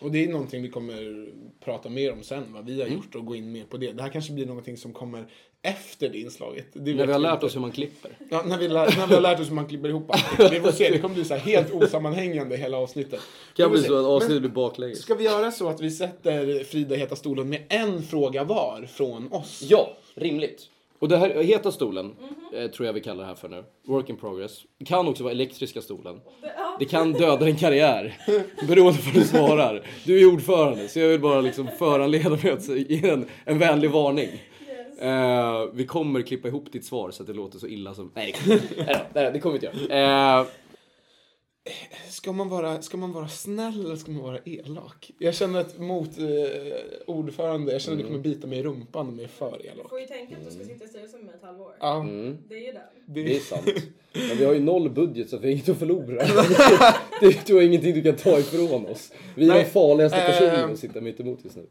[0.00, 1.26] Och det är någonting vi kommer
[1.64, 3.92] prata mer om sen, vad vi har gjort och gå in mer på det.
[3.92, 5.26] Det här kanske blir någonting som kommer
[5.62, 6.66] efter det inslaget.
[6.72, 7.46] Det När vi har lärt inte.
[7.46, 8.10] oss hur man klipper.
[8.30, 10.52] Ja, när vi, lär, när vi har lärt oss hur man klipper ihop allt.
[10.52, 13.20] Vi får se, det kommer bli så helt osammanhängande hela avsnittet.
[13.56, 14.98] Kan bli så att avsnittet blir baklänges.
[14.98, 19.32] Ska vi göra så att vi sätter Frida Heta stolen med en fråga var från
[19.32, 19.62] oss?
[19.68, 20.68] Ja, rimligt.
[21.00, 22.16] Och det här heta stolen,
[22.52, 23.64] eh, tror jag vi kallar det här för nu.
[23.86, 24.62] Work in progress.
[24.78, 26.20] Det kan också vara elektriska stolen.
[26.78, 28.16] Det kan döda din karriär.
[28.68, 29.86] Beroende på hur du svarar.
[30.04, 33.90] Du är ordförande, så jag vill bara liksom föranleda mig att ge en, en vänlig
[33.90, 34.28] varning.
[34.28, 34.98] Yes.
[34.98, 38.12] Eh, vi kommer klippa ihop ditt svar så att det låter så illa som...
[38.14, 40.40] Nej, det kommer, nej, nej, det kommer vi inte göra.
[40.40, 40.46] Eh,
[42.10, 45.10] Ska man, vara, ska man vara snäll eller ska man vara elak?
[45.18, 46.24] Jag känner att mot eh,
[47.06, 49.68] ordförande, jag känner att det kommer bita mig i rumpan om jag är för Du
[49.68, 49.88] elak.
[49.90, 51.72] får ju tänka att du ska sitta i styrelsen med ett halvår.
[51.80, 52.06] Ja,
[52.48, 52.82] Det är ju det.
[53.06, 53.66] det, det är sant.
[54.12, 56.22] Men vi har ju noll budget så vi har inget att förlora.
[57.20, 59.12] Det, du har ingenting du kan ta ifrån oss.
[59.36, 61.66] Vi är Nej, de farligaste eh, personerna att sitta mitt emot just nu.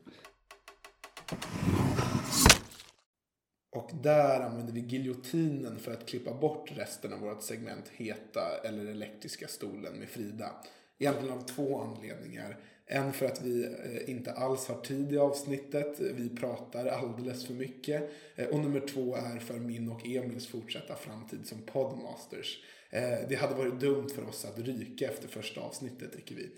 [3.72, 8.86] Och där använder vi giljotinen för att klippa bort resten av vårt segment Heta eller
[8.86, 10.52] elektriska stolen med Frida.
[11.00, 12.58] Egentligen av två anledningar.
[12.86, 16.00] En för att vi eh, inte alls har tid i avsnittet.
[16.00, 18.12] Vi pratar alldeles för mycket.
[18.36, 22.64] Eh, och nummer två är för min och Emils fortsatta framtid som podmasters.
[22.90, 26.52] Eh, det hade varit dumt för oss att ryka efter första avsnittet tycker vi.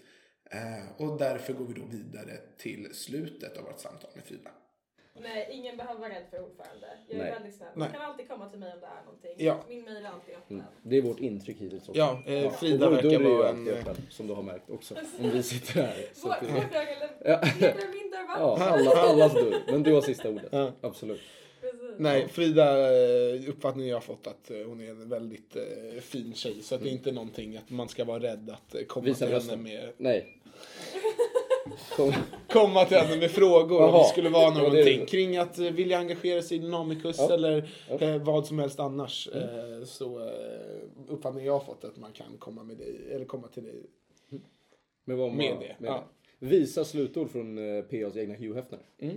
[0.97, 4.50] Och därför går vi då vidare till slutet av vårt samtal med Frida.
[5.13, 6.88] Nej, ingen behöver vara rädd för ordförande.
[7.08, 7.32] Jag är Nej.
[7.32, 7.69] väldigt snäll.
[7.76, 7.80] Nej.
[7.89, 9.32] Man kan alltid komma till mig om det är någonting.
[9.38, 9.63] Ja.
[9.69, 10.56] Min mejl är alltid öppen.
[10.58, 10.65] Mm.
[10.84, 12.00] Det är vårt intryck hittills också.
[12.00, 13.80] Ja, eh, Frida och vår verkar dörr är ju vara alltid en...
[13.80, 14.95] öppen, som du har märkt också.
[15.19, 16.06] Om vi sitter här.
[16.13, 17.41] Så Vår att vår dörr eller Ja.
[17.93, 18.36] min dörr va?
[18.39, 19.56] ja, alla, allas dörr.
[19.71, 20.47] Men du har sista ordet.
[20.52, 20.71] Ja.
[20.82, 21.21] Absolut.
[21.62, 21.80] Precis.
[21.97, 26.34] Nej, Frida, eh, uppfattningen jag har fått att eh, hon är en väldigt eh, fin
[26.34, 26.62] tjej.
[26.62, 29.36] Så att det är inte någonting att man ska vara rädd att komma Visa till
[29.36, 30.38] henne med, Nej.
[31.95, 32.13] Kom.
[32.50, 33.97] komma till henne med frågor om Jaha.
[34.04, 35.06] det skulle vara Ja, det någonting det.
[35.06, 37.34] kring att eh, vilja engagera sig i Dynamicus Ja.
[37.34, 37.95] eller Ja.
[37.97, 38.13] Mm.
[38.15, 39.30] eh, vad som helst annars.
[39.36, 40.32] Eh, så eh,
[41.10, 43.76] uppfattningen jag har fått att man kan komma med dig, eller komma till dig.
[45.06, 46.04] Med, vad man, Med det, ja.
[46.43, 47.58] Visa slutord från
[47.89, 48.80] PAs egna Hugh Hefner.
[48.97, 49.12] Jag.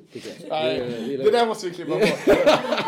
[0.49, 2.09] Nej, Det- det det där måste vi klippa bort.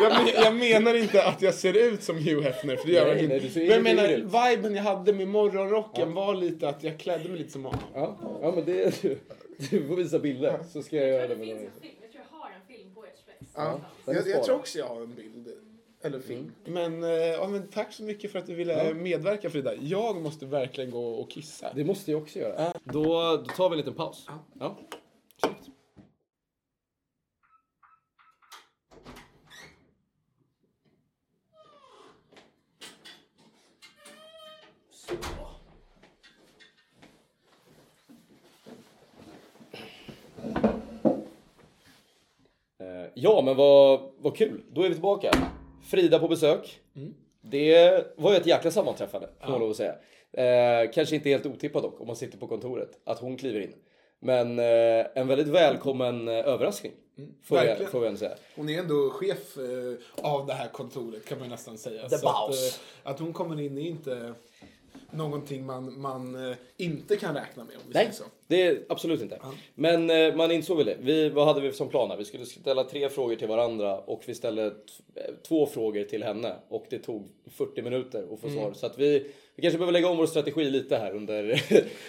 [0.02, 3.06] jag, men, jag menar inte att jag ser ut som Hugh Hefner, för det gör
[3.06, 3.34] jag inte.
[3.34, 4.24] nej, Men jag menar, ut.
[4.24, 7.80] viben jag hade med morgonrocken var lite att jag klädde mig lite som honom.
[7.94, 9.02] Ja, ja men det...
[9.70, 11.70] Du får visa bilder så ska jag Jag göra det det med finns dem.
[11.76, 11.94] en film.
[12.02, 13.52] Jag tror jag har en film på ert spex.
[13.56, 13.80] Ja.
[14.06, 15.48] Jag, jag tror också jag har en bild.
[16.02, 16.52] Eller film.
[16.64, 18.94] Men, eh, ja, men tack så mycket för att du ville Ja.
[18.94, 19.74] medverka Frida.
[19.74, 21.72] Jag måste verkligen gå och kissa.
[21.74, 22.72] Det måste jag också göra.
[22.84, 23.02] Då,
[23.36, 24.26] då tar vi en liten paus.
[24.60, 24.78] Ja.
[43.26, 44.62] Ja, men vad, vad kul.
[44.70, 45.30] Då är vi tillbaka.
[45.82, 46.80] Frida på besök.
[47.40, 49.94] Det var ju ett jäkla sammanträffande, får man lov att säga.
[50.32, 53.74] Eh, kanske inte helt otippat dock, om man sitter på kontoret, att hon kliver in.
[54.20, 56.92] Men eh, en väldigt välkommen eh, överraskning,
[57.44, 57.92] får, verkligen.
[57.92, 58.36] får vi ändå säga.
[58.56, 62.08] Hon är ändå chef eh, av det här kontoret kan man nästan säga.
[62.08, 64.34] The Så att, eh, att hon kommer in är inte
[65.10, 68.24] någonting man, man eh, inte kan räkna med om vi Nej, så.
[68.46, 69.38] det är absolut inte.
[69.74, 70.96] Men eh, man insåg väl det.
[71.00, 72.16] Vi, vad hade vi som plan här?
[72.16, 76.56] Vi skulle ställa tre frågor till varandra och vi ställde eh, två frågor till henne
[76.68, 78.72] och det tog 40 minuter att få svar.
[78.74, 81.42] Så att vi, vi kanske behöver lägga om vår strategi lite här under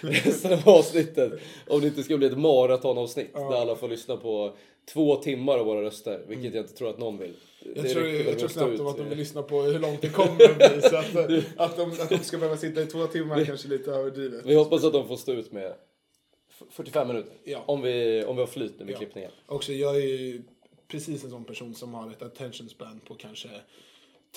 [0.00, 1.32] resten av avsnittet.
[1.66, 4.52] Om det inte ska bli ett maratonavsnitt där alla får lyssna på
[4.92, 7.34] två timmar av våra röster, vilket jag inte tror att någon vill.
[7.74, 10.44] Jag Det tror, jag tror knappt att de vill lyssna på hur långt det kommer
[10.50, 10.80] att bli.
[10.82, 11.16] Så att,
[11.56, 14.46] att, de, att de ska behöva sitta i två timmar kanske lite överdrivet.
[14.46, 15.72] Vi hoppas att de får stå ut med
[16.50, 17.32] f- 45 minuter.
[17.44, 17.62] Ja.
[17.66, 18.98] Om, vi, om vi har flyt nu med Ja.
[18.98, 19.30] klippningen.
[19.46, 20.42] Också, jag är ju
[20.88, 23.48] precis en sån person som har ett attention span på kanske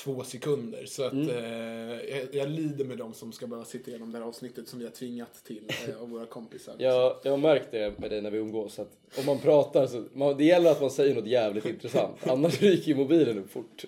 [0.03, 0.85] två sekunder.
[0.85, 1.29] Så att Mm.
[1.29, 4.79] eh, jag, jag lider med dem som ska behöva sitta igenom det här avsnittet som
[4.79, 6.75] vi har tvingat till eh, av våra kompisar.
[6.77, 8.79] Jag, jag har märkt det med dig när vi umgås.
[8.79, 12.15] Att om man pratar så man, det gäller att man säger något jävligt intressant.
[12.27, 13.85] Annars ryker ju mobilen upp fort.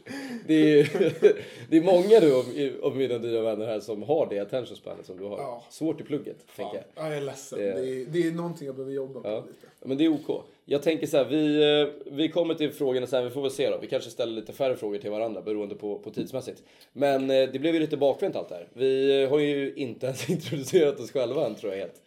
[0.48, 0.90] Det är,
[1.70, 2.46] det är många nu av,
[2.92, 5.38] av mina nya vänner här som har det attention spanet som du har.
[5.38, 5.64] Ja.
[5.70, 7.06] Svårt i plugget, tänker Ja, jag.
[7.12, 7.60] jag är ledsen.
[7.60, 9.36] Det- Det, är, det är någonting jag behöver jobba på Ja.
[9.48, 9.68] lite.
[9.86, 10.44] Men det är OK.
[10.66, 13.70] Jag tänker så här, vi, eh, vi kommer till frågorna sen, vi får väl se
[13.70, 13.78] då.
[13.78, 16.64] Vi kanske ställer lite färre frågor till varandra beroende på, på tidsmässigt.
[16.94, 18.68] Men eh, det blev ju lite bakvänt allt det här.
[18.74, 22.02] Vi eh, har ju inte ens introducerat oss själva än tror jag helt.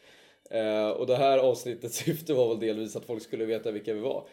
[0.98, 4.26] Och det här avsnittets syfte var väl delvis att folk skulle veta vilka vi var.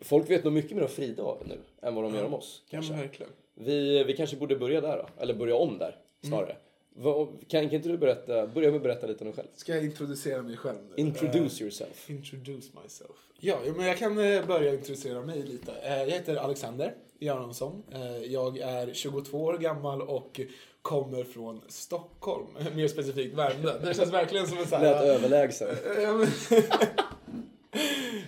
[0.00, 2.62] Folk vet nog mycket mer om Frida nu än vad de gör om oss.
[2.64, 2.92] Ja, Kanske.
[2.92, 3.32] men verkligen.
[3.54, 6.56] Vi, vi kanske borde börja där då, eller börja om där snarare.
[6.96, 9.48] Vad- Kan, kan inte du berätta, börja med att berätta lite om dig själv?
[9.56, 10.94] Ska jag introducera mig själv nu?
[10.96, 12.10] Introduce yourself.
[12.10, 13.10] Eh, introduce myself.
[13.40, 15.72] Ja, men jag kan eh, börja introducera mig lite.
[15.82, 17.82] Eh, Jag heter Alexander Göransson.
[18.26, 20.40] Jag är 22 år gammal och
[20.82, 22.46] kommer från Stockholm.
[22.74, 23.78] Mer specifikt Värmdö.
[23.84, 25.04] Det känns verkligen som en sån Lät här...
[25.04, 25.68] överlägsen.
[26.02, 26.28] Ja, men-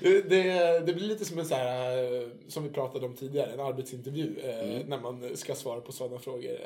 [0.29, 4.35] det, det blir lite som en så här, som vi pratade om tidigare, en arbetsintervju
[4.43, 6.57] eh, när man ska svara på sådana frågor.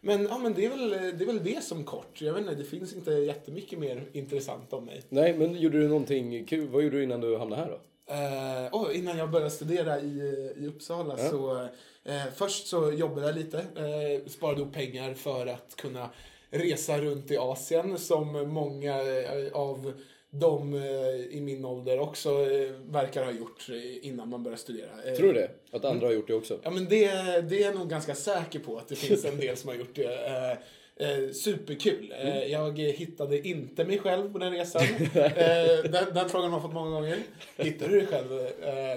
[0.00, 2.20] Men, ja, men det, är väl, det är väl det som kort.
[2.20, 5.02] Jag vet inte, det finns inte jättemycket mer intressant om mig.
[5.08, 6.68] Nej, men gjorde du någonting kul?
[6.68, 7.80] Vad gjorde du innan du hamnade här då?
[8.10, 10.18] Eh, oh, innan jag började studera i,
[10.56, 11.30] i Uppsala Ja.
[11.30, 11.62] så
[12.04, 16.10] eh, först så jobbade jag lite, eh, sparade upp pengar för att kunna
[16.50, 19.92] resa runt i Asien som många eh, av
[20.30, 23.66] de eh, i min ålder också eh, verkar ha gjort
[24.02, 24.90] innan man började studera.
[25.04, 25.50] Eh, Tror du det?
[25.70, 26.58] Att andra har gjort det också?
[26.62, 27.06] Ja, men det,
[27.40, 29.94] det är jag nog ganska säker på att det finns en del som har gjort
[29.94, 30.58] det.
[31.00, 32.14] Eh, superkul.
[32.20, 34.82] Eh, jag hittade inte mig själv på den resan.
[35.14, 37.18] Eh, den, den frågan har man fått många gånger.
[37.56, 38.28] Hittade du dig själv?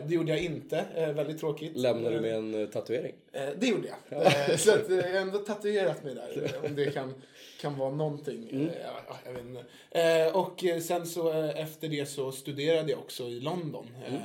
[0.08, 0.86] Det gjorde jag inte.
[1.16, 1.78] Väldigt tråkigt.
[1.78, 3.14] Lämnade du med en tatuering?
[3.58, 4.60] Det gjorde jag.
[4.60, 6.52] Så att, jag har ändå tatuerat mig där.
[6.66, 7.14] Om det kan,
[7.62, 8.50] kan vara någonting.
[8.50, 8.70] Mm.
[8.70, 8.76] Eh,
[9.08, 9.66] ja, jag vet inte.
[9.92, 13.88] Eh, och sen så eh, efter det så studerade jag också i London.
[14.06, 14.22] Eh,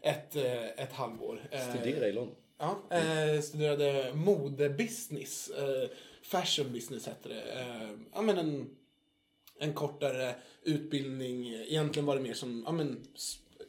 [0.00, 0.36] ett,
[0.76, 1.48] ett halvår.
[1.50, 1.70] Mm.
[1.70, 2.36] Studera i London?
[2.58, 2.82] Ja,
[3.42, 5.50] studerade modebusiness.
[6.22, 7.44] Fashion business hette det.
[8.14, 8.76] Ja, men en,
[9.58, 11.46] en kortare utbildning.
[11.46, 13.06] Egentligen var det mer som ja, men,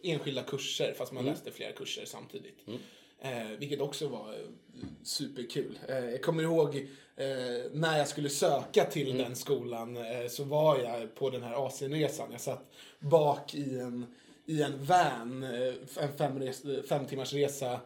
[0.03, 2.57] enskilda kurser fast man läste flera kurser samtidigt.
[3.23, 4.35] Eh, vilket också var
[5.03, 5.79] superkul.
[5.87, 10.79] Eh, jag kommer ihåg eh, när jag skulle söka till den skolan eh, så var
[10.79, 12.27] jag på den här Asienresan.
[12.31, 12.63] Jag satt
[12.99, 14.05] bak i en,
[14.45, 16.41] i en van, eh, en fem,
[16.89, 17.79] fem timmars resa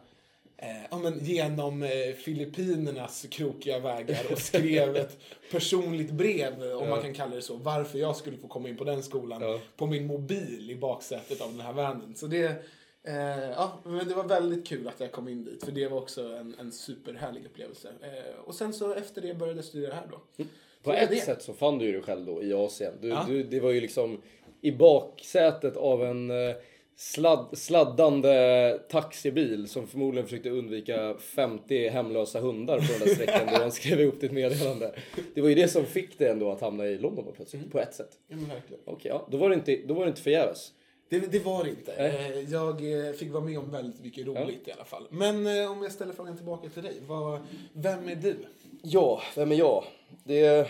[0.58, 5.18] Eh, ja, men genom eh, Filippinernas krokiga vägar och skrev ett
[5.50, 8.84] personligt brev, om man kan kalla det så, varför jag skulle få komma in på
[8.84, 9.60] den skolan Ja.
[9.76, 12.14] på min mobil i baksätet av den här vanen.
[12.16, 12.64] Så det,
[13.06, 15.98] eh, ja, men det var väldigt kul att jag kom in dit, för det var
[15.98, 17.88] också en, en superhärlig upplevelse.
[18.02, 20.44] Eh, och sen så efter det började jag studera här då.
[20.82, 21.16] På Så ett det.
[21.16, 22.92] sätt så fann du dig själv då i Asien.
[23.00, 23.24] Du, Ja.
[23.28, 24.22] du, det var ju liksom
[24.60, 26.56] i baksätet av en eh,
[26.96, 33.60] sladd, sladdande taxibil som förmodligen försökte undvika 50 hemlösa hundar på den där sträckan då
[33.60, 34.94] han skrev ihop ditt meddelande.
[35.34, 37.94] Det var ju det som fick dig ändå att hamna i London plötsligt, på ett
[37.94, 38.10] sätt.
[38.28, 38.82] Ja, men verkligen.
[38.86, 40.72] Okej, ja, då var det inte, då var det inte förgäves.
[41.08, 41.92] Det, det var det inte.
[41.92, 45.06] Eh, Jag eh, fick vara med om väldigt mycket roligt i alla fall.
[45.10, 46.94] Men eh, om jag ställer frågan tillbaka till dig.
[47.06, 47.40] Vad,
[47.72, 48.36] vem är du?
[48.82, 49.84] Ja, vem är jag?
[50.24, 50.68] Det är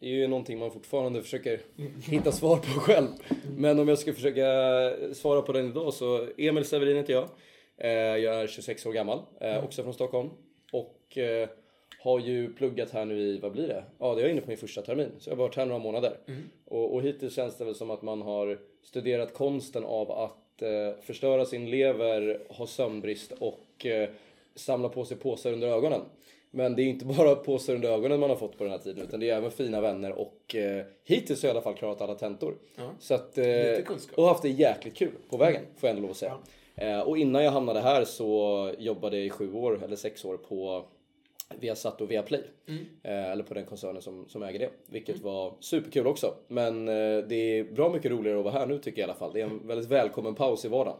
[0.00, 1.60] ju någonting man fortfarande försöker
[2.10, 3.08] hitta svar på själv.
[3.56, 4.44] Men om jag ska försöka
[5.14, 7.28] svara på den idag så Emil Severin heter jag.
[7.78, 10.30] Eh, Jag är 26 år gammal, eh, också från Stockholm.
[10.72, 11.18] Och
[12.06, 13.84] har ju pluggat här nu i, vad blir det?
[13.98, 15.10] Ja, det är jag inne på min första termin.
[15.18, 16.16] Så jag har varit här några månader.
[16.64, 21.02] Och, och hittills känns det väl som att man har studerat konsten av att eh,
[21.02, 24.08] förstöra sin lever, ha sömnbrist och eh,
[24.54, 26.00] samla på sig påsar under ögonen.
[26.50, 29.02] Men det är inte bara påsar under ögonen man har fått på den här tiden
[29.02, 32.00] utan det är även fina vänner och eh, hittills har jag i alla fall klarat
[32.00, 32.54] alla tentor.
[32.76, 32.90] Ja.
[33.00, 33.46] Så att, eh,
[34.14, 36.38] och haft det jäkligt kul på vägen får jag ändå lov att säga.
[36.74, 40.36] Eh, och innan jag hamnade här så jobbade jag i sju år, eller sex år,
[40.36, 40.84] på
[41.54, 42.42] Viasat och Viaplay.
[43.02, 44.70] Eh, eller på den koncernen som, som äger det.
[44.86, 46.34] Vilket var superkul också.
[46.48, 49.18] Men eh, det är bra mycket roligare att vara här nu tycker jag i alla
[49.18, 49.32] fall.
[49.32, 50.98] Det är en väldigt välkommen paus i vardagen.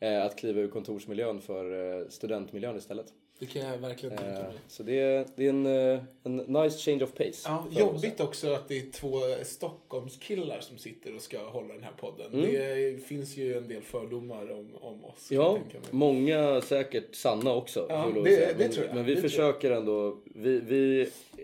[0.00, 3.06] Eh, att kliva ur kontorsmiljön för eh, studentmiljön istället.
[3.40, 4.52] Det kan jag verkligen tänka Eh, mig.
[4.68, 7.42] så det är, det är en, eh, en nice change of pace.
[7.44, 9.10] Ja, jobbigt också att det är två
[9.44, 12.32] Stockholmskillar som sitter och ska hålla den här podden.
[12.32, 12.52] Mm.
[12.52, 15.26] Det finns ju en del fördomar om, om oss.
[15.30, 15.58] Ja,
[15.90, 17.86] många säkert sanna också.
[17.88, 18.94] Ja, det- det men, tror jag.
[18.94, 21.00] men vi Det försöker ändå, vi, vi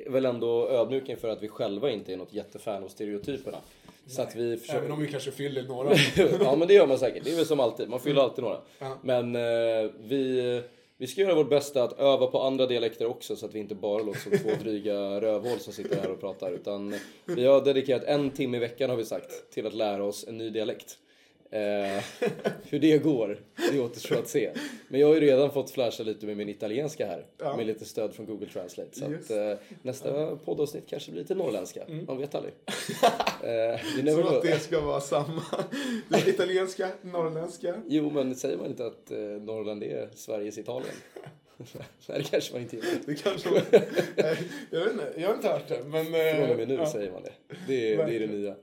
[0.07, 3.59] är väl ändå ödmjuka inför att vi själva inte är något jättefan av stereotyperna.
[4.07, 4.79] Så att vi försöker...
[4.79, 5.91] Även om vi kanske fyller några.
[6.41, 8.59] ja men det gör man säkert, det är väl som alltid, man fyller alltid några.
[8.79, 8.99] Ja.
[9.03, 10.63] Men eh, vi,
[10.99, 13.75] vi ska göra vårt bästa att öva på andra dialekter också så att vi inte
[13.75, 16.53] bara låter som två dryga rövhål som sitter här och pratar.
[16.53, 20.25] Utan vi har dedikerat en timme i veckan har vi sagt till att lära oss
[20.29, 20.99] en ny dialekt.
[21.55, 22.05] Eh,
[22.69, 23.39] hur det går,
[23.73, 24.51] det återstår att se.
[24.89, 27.27] Men jag har ju redan fått flasha lite med min italienska här.
[27.39, 27.57] Ja.
[27.57, 28.99] Med lite stöd från Google Translate.
[28.99, 31.81] Så att, eh, nästa poddavsnitt kanske blir lite norrländska.
[32.07, 32.55] Man vet aldrig.
[33.43, 35.43] Eh, Som att det ska vara samma.
[36.09, 37.75] Det är italienska, norrländska.
[37.89, 40.95] Jo, men säger man inte att eh, Norrland är Sveriges Italien?
[42.09, 42.85] Nej, det kanske man inte gör.
[43.07, 43.51] Det kanske.
[44.17, 44.39] Nej,
[44.71, 45.85] jag vet inte, jag har inte hört det.
[45.85, 46.87] Men, eh, Från och med nu ja.
[46.87, 47.33] säger man det.
[47.67, 48.55] Det är, det är det nya.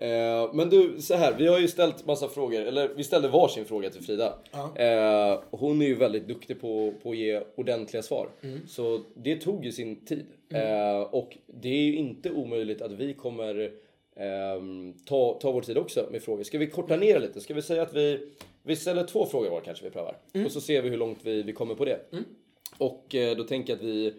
[0.00, 1.34] Eh, men du, så här.
[1.38, 4.38] Vi har ju ställt massa frågor, eller vi ställde varsin fråga till Frida.
[4.50, 4.76] Ja.
[4.76, 8.28] Eh, hon är ju väldigt duktig på, på att ge ordentliga svar.
[8.42, 8.66] Mm.
[8.68, 10.26] Så det tog ju sin tid.
[10.52, 13.72] Eh, och det är ju inte omöjligt att vi kommer
[14.16, 16.42] ehm, ta, ta vår tid också med frågor.
[16.42, 17.40] Ska vi korta ner lite?
[17.40, 18.28] Ska vi säga att vi,
[18.62, 20.16] vi ställer två frågor var kanske vi prövar.
[20.32, 20.46] Mm.
[20.46, 22.00] Och så ser vi hur långt vi, vi kommer på det.
[22.78, 24.14] Och eh, då tänker jag att vi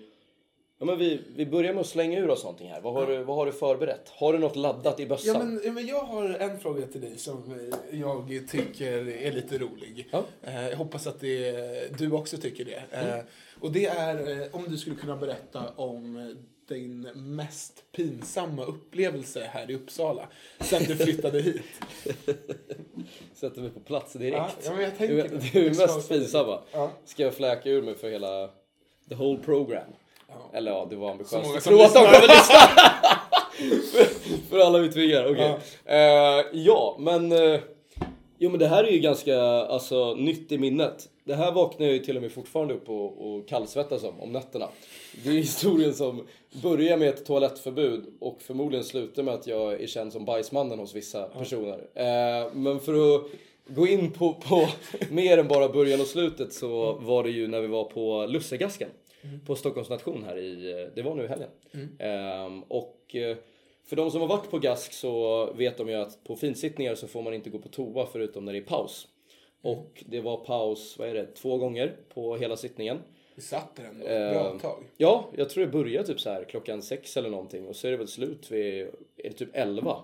[0.82, 2.82] Ja, men vi, vi börjar med att slänga ur oss någonting här.
[2.82, 4.10] Vad har, du, vad har du förberett?
[4.10, 5.34] Har du något laddat i bössan?
[5.36, 9.32] Ja, men, ja, men jag har en fråga till dig som eh, jag tycker är
[9.32, 10.08] lite rolig.
[10.12, 10.24] Ja.
[10.44, 12.84] Eh, Jag hoppas att det, du också tycker det.
[12.92, 13.26] Mm.
[13.60, 16.36] Och det är om du skulle kunna berätta om
[16.68, 21.62] din mest pinsamma upplevelse här i Uppsala sen du flyttade hit.
[23.40, 24.38] Sätter mig på plats direkt.
[24.66, 25.52] Ja, men jag tänker det.
[25.54, 26.16] du är ska mest det.
[26.16, 26.60] pinsamma.
[26.72, 26.90] Ja.
[27.06, 28.48] Ska jag fläka ur mig för hela
[29.10, 29.84] the whole program?
[30.28, 30.58] Ja.
[30.58, 31.46] Eller ja, det var Så ambitiöst.
[31.46, 32.56] många Jag som tror att de kommer lyssna!
[34.50, 35.56] för, alla vi tvingar, okej.
[35.86, 36.44] Ja.
[36.54, 37.32] ja, men...
[37.32, 37.60] eh,
[38.40, 41.10] jo men det här är ju ganska alltså, nytt i minnet.
[41.24, 44.32] Det här vaknar jag ju till och med fortfarande upp och, och kallsvettas om, om
[44.32, 44.68] nätterna.
[45.24, 46.28] Det är historien som
[46.64, 50.96] börjar med ett toalettförbud och förmodligen slutar med att jag är känd som bajsmannen hos
[50.96, 51.88] vissa personer.
[51.94, 53.22] Eh, men för att
[53.68, 54.68] gå in på, på
[55.10, 58.90] mer än bara början och slutet så var det ju när vi var på Lussegasken
[59.46, 61.50] på Stockholms nation här i, eh, det var nu i helgen.
[62.00, 63.38] Ehm, och eh,
[63.90, 67.08] för de som har varit på GASK så vet de ju att på finsittningar så
[67.08, 69.08] får man inte gå på toa förutom när det är paus.
[69.62, 72.98] Och det var paus, vad är det, två gånger på hela sittningen.
[73.36, 74.84] Vi satt där ändå ett bra Eh, tag.
[74.98, 77.92] Ja, jag tror det börjar typ så här klockan sex eller någonting och så är
[77.92, 78.82] det väl slut vid,
[79.18, 79.96] är det typ elva?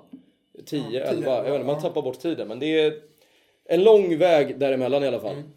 [0.65, 1.81] Tio, tio, elva, jag vet inte, man ja.
[1.81, 3.01] tappar bort tiden men det är
[3.65, 5.33] en lång väg däremellan i alla fall.
[5.33, 5.49] Mm.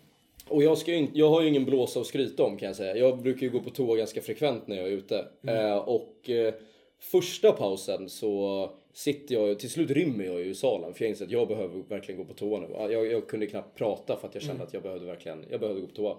[0.48, 2.96] Och jag, ska inte, jag har ju ingen blåsa att skryta om kan jag säga.
[2.96, 5.24] Jag brukar ju gå på toa ganska frekvent när jag är ute.
[5.42, 5.66] Mm.
[5.66, 6.54] Eh, och eh,
[6.98, 11.30] första pausen så sitter jag, till slut rymmer jag ju salen för jag inser att
[11.30, 12.68] jag behöver verkligen gå på toa nu.
[12.92, 14.50] Jag, jag kunde knappt prata för att jag Mm.
[14.52, 16.16] kände att jag behövde verkligen, jag behövde gå på toa.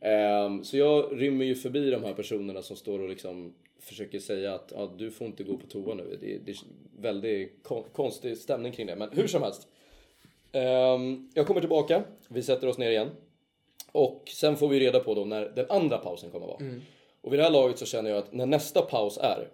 [0.00, 4.54] Ehm, så jag rymmer ju förbi de här personerna som står och liksom försöker säga
[4.54, 6.18] att ah, du får inte gå på toa nu.
[6.20, 6.56] Det, det är
[7.00, 8.96] väldigt kon- konstig stämning kring det.
[8.96, 9.68] Men hur som helst.
[10.52, 13.08] Ehm, jag kommer tillbaka, vi sätter oss ner igen.
[13.92, 16.58] Och sen får vi reda på då när den andra pausen kommer vara.
[17.20, 19.48] Och vid det här laget så känner jag att när nästa paus är,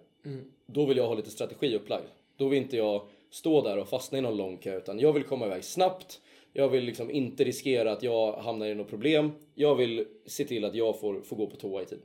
[0.65, 2.05] då vill jag ha lite strategi upplagd.
[2.37, 5.23] Då vill inte jag stå där och fastna i någon lång kö, utan jag vill
[5.23, 6.21] komma iväg snabbt.
[6.53, 9.31] Jag vill liksom inte riskera att jag hamnar i något problem.
[9.55, 11.99] Jag vill se till att jag får, får gå på toa i tid.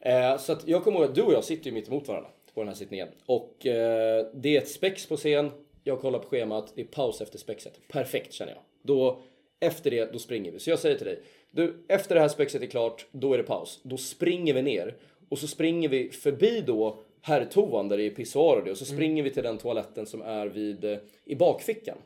[0.00, 2.30] Eh, så att jag kommer ihåg att du och jag sitter ju mitt emot varandra
[2.54, 3.08] på den här sittningen.
[3.26, 5.50] Och eh, det är ett spex på scen.
[5.84, 6.72] Jag kollar på schemat.
[6.74, 7.80] Det är paus efter spexet.
[7.88, 8.62] Perfekt känner jag.
[8.82, 9.20] Då,
[9.60, 10.58] efter det, då springer vi.
[10.58, 11.22] Så jag säger till dig.
[11.50, 13.80] Du, efter det här spexet är klart, då är det paus.
[13.82, 14.96] Då springer vi ner.
[15.28, 18.68] Och så springer vi förbi då herrtoan där det är pissoar och.
[18.68, 21.96] Och så springer vi till den toaletten som är vid, eh, i bakfickan.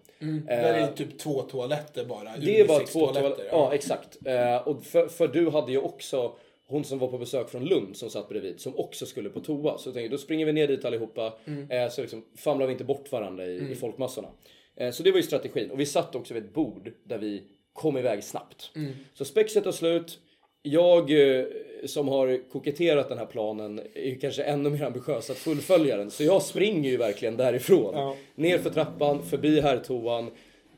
[0.46, 2.36] Där är det typ två toaletter bara.
[2.40, 3.44] Det är bara två toaletter.
[3.50, 4.18] Ja, exakt.
[4.24, 6.32] Eh, och för, för du hade ju också
[6.66, 9.78] hon som var på besök från Lund som satt bredvid som också skulle på toa.
[9.78, 11.32] Så jag tänkte då springer vi ner dit allihopa
[11.70, 14.28] eh, så liksom famlar vi inte bort varandra i, i folkmassorna.
[14.76, 15.70] Eh, så det var ju strategin.
[15.70, 17.42] Och vi satt också vid ett bord där vi
[17.72, 18.70] kom iväg snabbt.
[19.14, 20.18] Så spexet tar slut.
[20.62, 21.44] Jag eh,
[21.86, 26.10] som har koketterat den här planen är ju kanske ännu mer ambitiös att fullfölja den.
[26.10, 27.94] Så jag springer ju verkligen därifrån.
[27.94, 28.16] Ja.
[28.34, 30.30] Ner för trappan, förbi herrtoan,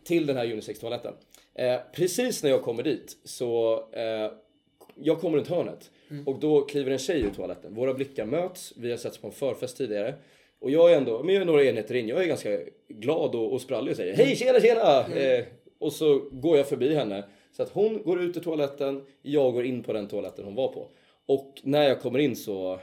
[0.05, 1.14] till den här unisex-toaletten.
[1.55, 4.32] Eh, precis när jag kommer dit så eh,
[4.94, 5.90] jag kommer runt hörnet
[6.26, 7.74] och då kliver en tjej ur toaletten.
[7.74, 10.14] Våra blickar möts, vi har setts på en förfest tidigare.
[10.59, 13.53] Och jag är ändå, men jag är några enheter in, jag är ganska glad och,
[13.53, 15.07] och sprallig och säger Hej tjena tjena!
[15.07, 15.44] Eh,
[15.78, 17.24] och så går jag förbi henne.
[17.53, 20.68] Så att hon går ut ur toaletten, jag går in på den toaletten hon var
[20.68, 20.88] på.
[21.26, 22.80] Och när jag kommer in så...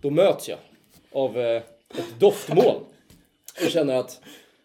[0.00, 0.58] Då möts jag
[1.12, 2.84] av eh, ett doftmoln.
[3.64, 4.20] Och känner att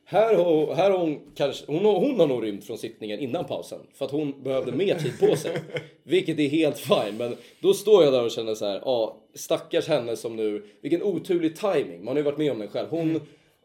[0.06, 3.46] här har, här har hon kanske, hon har, hon har nog rymt från sittningen innan
[3.46, 3.80] pausen.
[3.94, 5.58] För att hon behövde mer tid på sig.
[6.04, 7.18] Vilket är helt fine.
[7.18, 11.04] Men då står jag där och känner så här, ja stackars henne som nu, vilken
[11.04, 12.04] oturlig timing.
[12.04, 12.88] Man har ju varit med om den själv.
[12.90, 13.22] Hon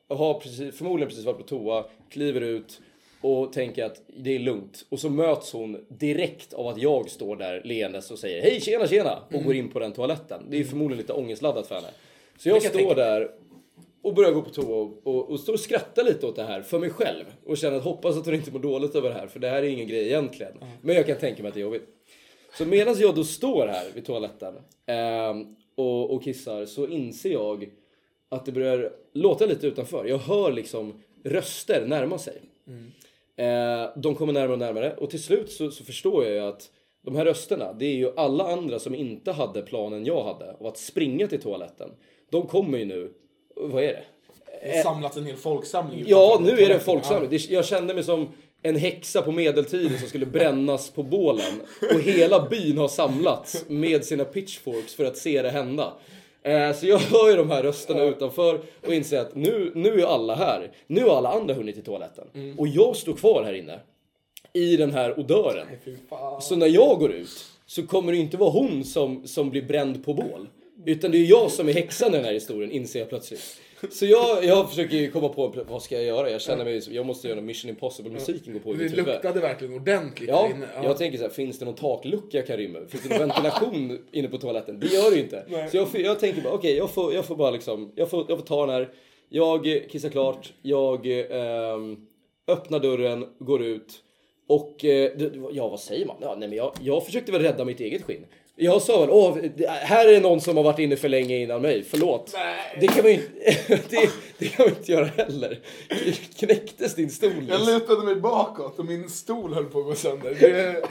[0.09, 2.81] har precis, förmodligen precis varit på toa, kliver ut
[3.25, 4.87] och tänker att det är lugnt.
[4.89, 8.87] Och så möts hon direkt av att jag står där leendes och säger hej tjena
[8.87, 10.43] tjena och går in på den toaletten.
[10.51, 11.89] Det är förmodligen lite ångestladdat för henne.
[12.39, 13.31] Så jag jag står där
[14.03, 16.63] och börjar gå på toa och, och, och står och skrattar lite åt det här
[16.63, 17.25] för mig själv.
[17.47, 19.63] Och känner att hoppas att hon inte mår dåligt över det här för det här
[19.63, 20.53] är ingen grej egentligen.
[20.81, 21.89] Men jag kan tänka mig att det är jobbigt.
[22.59, 24.55] Så medan jag då står här vid toaletten
[24.87, 27.71] ehm, och, och kissar så inser jag
[28.29, 30.05] att det börjar låta lite utanför.
[30.05, 32.41] Jag hör liksom röster närma sig.
[33.37, 36.71] Eh, de kommer närmare och närmare och till slut så, så förstår jag ju att
[37.05, 40.67] de här rösterna, det är ju alla andra som inte hade planen jag hade av
[40.67, 41.91] att springa till toaletten.
[42.31, 43.13] De kommer ju nu,
[43.57, 44.05] vad är det?
[44.63, 46.05] Det har samlats en hel folksamling.
[46.07, 47.41] Ja, nu är det en folksamling.
[47.49, 48.29] Jag kände mig som
[48.63, 51.61] en häxa på medeltiden som skulle brännas på bålen.
[51.95, 55.93] Och hela byn har samlats med sina pitchforks för att se det hända.
[56.45, 60.07] Eh, Så jag hör ju de här rösterna utanför och inser att nu, nu är
[60.07, 60.73] alla här.
[60.87, 62.25] Nu har alla andra hunnit till toaletten.
[62.35, 62.59] Mm.
[62.59, 63.81] Och jag står kvar här inne.
[64.53, 65.67] I den här odören.
[66.11, 66.39] Ja.
[66.43, 70.05] Så när jag går ut så kommer det inte vara hon som, som blir bränd
[70.05, 70.49] på bål.
[70.87, 73.61] Utan det är jag som är häxan i den här historien, inser jag plötsligt.
[73.91, 76.31] Så jag, jag försöker ju komma på, vad ska jag göra?
[76.31, 79.07] Jag känner mig, jag måste göra Mission Impossible-musiken går på i Det mitt huvud.
[79.07, 80.67] luktade verkligen ordentligt Ja, inne.
[80.83, 82.87] jag tänker så här, finns det någon taklucka jag kan rymma ur?
[82.87, 84.81] Finns det någon ventilation inne på toaletten?
[84.81, 85.45] Det gör det ju inte.
[85.49, 85.69] Nej.
[85.71, 88.25] Så jag, får- jag tänker bara, okej, jag, får, jag får bara liksom, jag får,
[88.29, 88.93] jag får ta den här.
[89.29, 91.97] Jag eh, kissar klart, jag ehm,
[92.49, 93.93] öppnar dörren, går ut
[94.49, 96.17] och, eh, det- ja vad säger man?
[96.21, 98.27] Ja, nej, men jag, jag försökte väl rädda mitt eget skinn.
[98.57, 101.85] Jag sa väl, åh, här är någon som har varit inne för länge innan mig,
[101.89, 102.31] förlåt.
[102.35, 102.79] Nej.
[102.81, 103.31] Det kan man ju inte,
[103.91, 105.61] det, det kan man inte göra heller.
[106.39, 107.47] Knäcktes din stol?
[107.49, 110.37] Jag lutade mig bakåt och min stol höll på att gå sönder.
[110.41, 110.83] Det.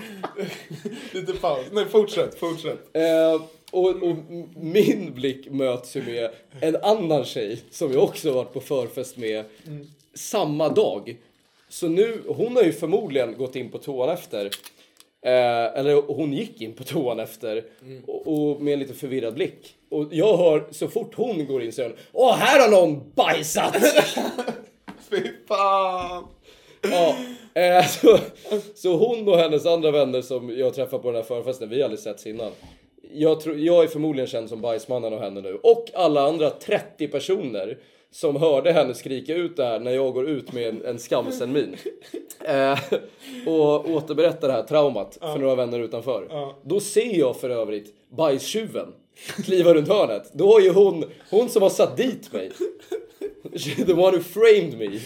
[1.20, 1.66] Lite paus.
[1.72, 2.80] Nej, fortsätt, fortsätt.
[2.94, 3.42] Eh,
[3.72, 4.16] och, och
[4.56, 9.46] min blick möts ju med en annan tjej som jag också varit på förfest med
[10.14, 11.18] samma dag.
[11.70, 14.50] Så nu, hon har ju förmodligen gått in på toan efter.
[15.26, 17.64] Eh, eller hon gick in på toan efter
[18.08, 19.76] och, och med en lite förvirrad blick.
[19.90, 23.76] Och jag hör så fort hon går in så jag, Åh, här har någon bajsat!
[25.10, 26.28] Fy fan.
[26.82, 27.16] Ja,
[27.62, 28.20] eh, så,
[28.76, 31.84] så hon och hennes andra vänner som jag träffar på den här förfesten, vi har
[31.84, 32.52] aldrig setts innan.
[33.12, 35.60] Jag, tror, jag är förmodligen känd som bajsmannen av henne nu.
[35.64, 37.78] Och alla andra 30 personer
[38.12, 41.54] som hörde henne skrika ut det här när jag går ut med en, en skamsen
[41.54, 41.76] min.
[42.46, 42.80] Eh,
[43.46, 46.28] och återberättar det här traumat för några vänner utanför.
[46.64, 48.94] Då ser jag för övrigt bajstjuven
[49.44, 50.32] kliva runt hörnet.
[50.34, 52.52] Då har ju hon, hon som har satt dit mig,
[53.86, 55.00] the one who framed me.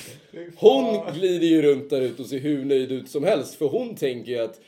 [0.55, 3.55] Hon glider ju runt där ute och ser hur nöjd ut som helst.
[3.55, 4.59] För hon tänker ju att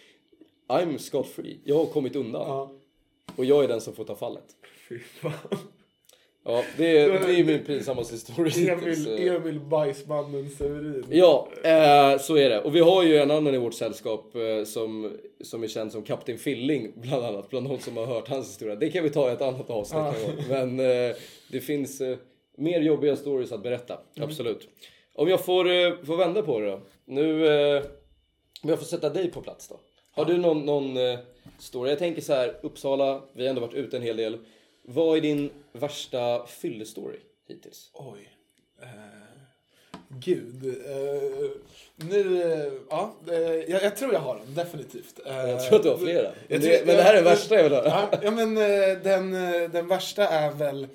[0.68, 1.58] I'm scot free.
[1.64, 2.48] Jag har kommit undan.
[2.48, 2.72] Ja.
[3.40, 4.44] Och jag är den som får ta fallet.
[4.90, 5.32] Fy fan.
[6.46, 8.74] Ja, det är, det är min pinsammaste historia.
[8.74, 11.06] Emil, Emil Bajsmannen Severin.
[11.10, 12.62] Ja, eh, så är det.
[12.62, 16.04] Och vi har ju en annan i vårt sällskap eh, som, som är känd som
[16.04, 18.76] Kapten Filling, bland annat, bland de som har hört hans historia.
[18.76, 20.46] Det kan vi ta i ett annat avsnitt gång.
[20.50, 21.16] Men eh,
[21.52, 22.18] det finns eh,
[22.58, 24.68] mer jobbiga stories att berätta, absolut.
[25.14, 26.82] Om jag får, eh, får vända på det då.
[27.06, 27.84] Nu, eh,
[28.64, 29.80] om jag får sätta dig på plats då.
[30.12, 30.98] Har du någon, någon
[31.60, 31.90] story?
[31.90, 34.38] Jag tänker så här, Uppsala, vi har ändå varit ute en hel del.
[34.82, 37.90] Vad är din värsta fyllestory hittills?
[37.94, 38.30] Oj.
[38.82, 38.88] Eh,
[40.10, 40.66] gud.
[40.66, 41.50] Eh,
[41.96, 43.16] nu, eh, ja.
[43.68, 45.20] jag, jag tror jag har den, definitivt.
[45.26, 46.22] Eh, Jag tror att du har flera.
[46.24, 47.86] Men, jag det, tror- men det här är jag- värsta jag vill höra.
[47.88, 50.88] Ja, ja men eh, den, eh, den värsta är väl...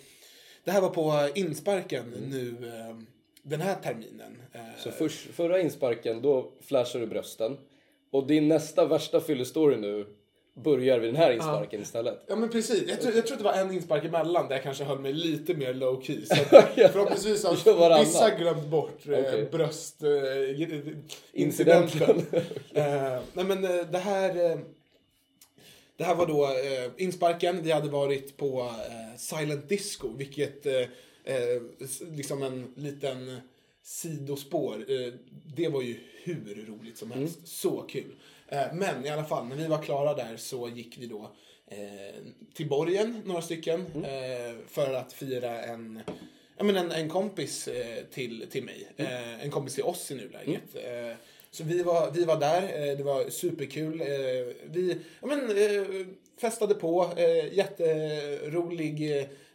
[0.64, 2.96] Det här var på insparken nu eh,
[3.42, 4.42] den här terminen.
[4.78, 7.56] Så först, förra insparken, då flashar du brösten.
[8.10, 10.06] Och din nästa värsta fyllestory nu,
[10.55, 12.24] börjar vid den här insparken istället.
[12.26, 14.62] Ja men precis, jag tror, jag tror att det var en inspark emellan där jag
[14.62, 16.26] kanske höll mig lite mer low key.
[16.26, 19.48] Så att, förhoppningsvis har vissa glömt bort eh, Okej.
[19.52, 20.02] bröst...
[20.02, 20.90] Eh,
[21.32, 22.18] Incidenten.
[22.72, 24.50] eh, nej men eh, det här...
[24.50, 24.59] Eh,
[25.96, 27.62] det här var då eh, insparken.
[27.62, 30.80] Vi hade varit på eh, Silent Disco, vilket eh,
[31.24, 31.62] eh,
[32.16, 33.40] liksom en liten
[33.82, 34.74] sidospår.
[34.88, 35.12] Eh,
[35.57, 37.38] det var ju hur roligt som helst.
[37.44, 38.14] Så kul.
[38.55, 41.30] Eh, men i alla fall, när vi var klara där så gick vi då
[41.70, 41.78] eh,
[42.55, 46.00] till borgen, några stycken, eh, för att fira en
[46.57, 47.68] Ja, men en, en kompis
[48.11, 48.88] till, till mig.
[48.96, 50.74] Eh, en kompis till oss i nuläget.
[50.74, 51.16] Eh,
[51.50, 53.98] så vi var, vi var där, det var superkul.
[54.64, 55.57] Vi ja, men,
[56.40, 57.11] festade på,
[57.52, 59.11] jätterolig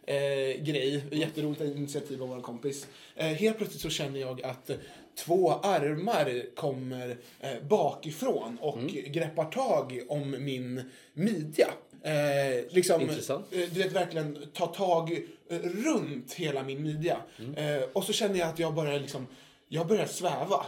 [0.06, 2.86] eh, grej, jätteroligt initiativ av vår kompis.
[3.14, 4.70] Helt plötsligt så känner jag att
[5.24, 10.82] två armar kommer eh, bakifrån och greppar tag om min
[11.14, 11.68] midja.
[12.02, 13.46] Eh, liksom, Intressant.
[13.52, 15.12] eh, du vet verkligen ta tag
[15.50, 17.16] eh, runt hela min midja.
[17.56, 19.26] Eh, och så känner jag att jag börjar liksom
[19.72, 20.64] jag börjar sväva.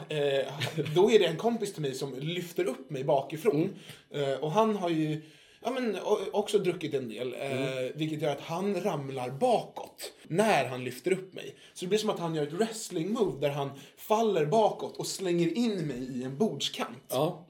[0.95, 3.75] Då är det en kompis till mig som lyfter upp mig bakifrån.
[4.11, 5.23] Eh, och han har ju
[5.63, 5.99] ja, men,
[6.33, 7.35] också druckit en del.
[7.35, 11.55] Eh, Vilket gör att han ramlar bakåt när han lyfter upp mig.
[11.75, 15.59] Så det blir som att han gör ett wrestling-move där han faller bakåt och slänger
[15.59, 17.05] in mig i en bordskant.
[17.09, 17.47] Ja.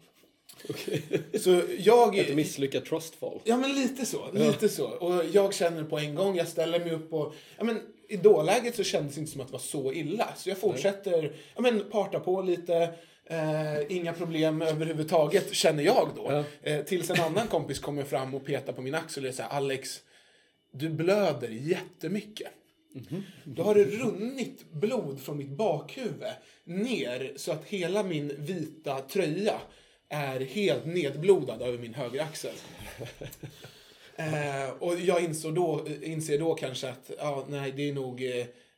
[0.69, 1.03] Okej.
[1.41, 2.19] Så jag...
[2.19, 3.41] Ett misslyckat trustfall.
[3.45, 4.33] Ja, men lite så.
[4.33, 4.87] Lite så.
[4.89, 7.35] Och jag känner på en gång, jag ställer mig upp och...
[7.59, 10.29] Ja, men I dåläget så kändes det inte som att det var så illa.
[10.37, 12.95] Så jag fortsätter, ja men parta på lite.
[13.27, 16.45] Eh, inga problem överhuvudtaget, känner jag då.
[16.63, 20.01] Eh, tills en annan kompis kommer fram och petar på min axel och säger Alex,
[20.73, 22.49] du blöder jättemycket.
[23.45, 26.33] Då har det runnit blod från mitt bakhuvud
[26.65, 29.61] ner så att hela min vita tröja
[30.09, 32.55] är helt nedblodad över min högeraxel.
[34.17, 38.23] Eh, och jag insåg då, inser då kanske att ja, nej, det är nog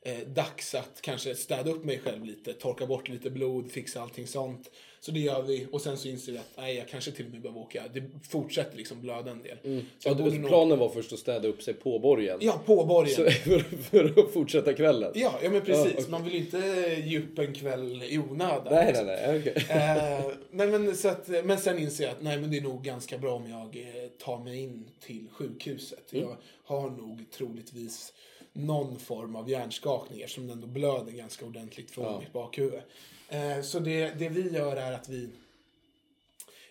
[0.04, 4.26] eh, dags att kanske städa upp mig själv lite, torka bort lite blod, fixa allting
[4.26, 4.70] sånt.
[5.00, 7.30] Så det gör vi och sen så inser vi att nej, jag kanske till och
[7.32, 7.82] med behöver åka.
[7.94, 9.82] Det fortsätter liksom blöda en del.
[9.98, 12.38] Så Ja, du, nog- planen var först att städa upp sig på borgen.
[12.40, 13.14] Ja, på borgen.
[13.14, 15.12] Så, för, för att fortsätta kvällen.
[15.14, 15.84] Ja, ja men precis.
[15.84, 16.10] Ja, okej.
[16.10, 16.58] Man vill ju inte
[17.04, 18.66] ge upp en kväll i onödan.
[18.70, 19.38] Nej, nej, nej.
[19.38, 19.66] okej.
[19.68, 22.84] Eh, nej men, så att, men sen inser jag att nej, men det är nog
[22.84, 26.12] ganska bra om jag eh, tar mig in till sjukhuset.
[26.12, 26.24] Mm.
[26.24, 28.12] Jag har nog troligtvis
[28.56, 32.20] någon form av hjärnskakning eftersom det ändå blöder ganska ordentligt från Ja.
[32.20, 32.80] mitt bakhuvud.
[33.28, 35.28] Eh, så det, det vi gör är att vi,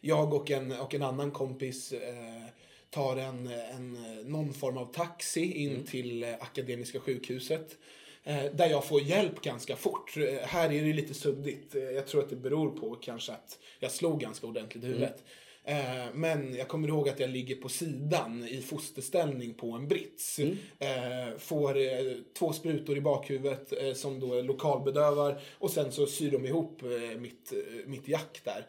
[0.01, 2.43] jag och en, och en annan kompis eh,
[2.89, 3.93] tar en, en,
[4.25, 5.83] någon form av taxi in Mm.
[5.85, 7.77] till eh, Akademiska sjukhuset.
[8.23, 10.17] Eh, där jag får hjälp ganska fort.
[10.17, 11.75] Eh, här är det lite suddigt.
[11.75, 15.23] Eh, jag tror att det beror på kanske att jag slog ganska ordentligt i huvudet.
[15.65, 20.39] Eh, men jag kommer ihåg att jag ligger på sidan i fosterställning på en brits.
[20.39, 26.31] Eh, får eh, två sprutor i bakhuvudet eh, som då lokalbedövar och sen så syr
[26.31, 28.67] de ihop eh, mitt, eh, mitt jack där.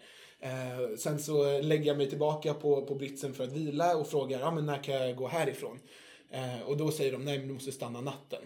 [0.97, 4.51] Sen så lägger jag mig tillbaka på, på britsen för att vila och frågar ah,
[4.51, 5.79] men när kan jag gå härifrån.
[6.67, 8.43] Och då säger de nej men du måste stanna natten.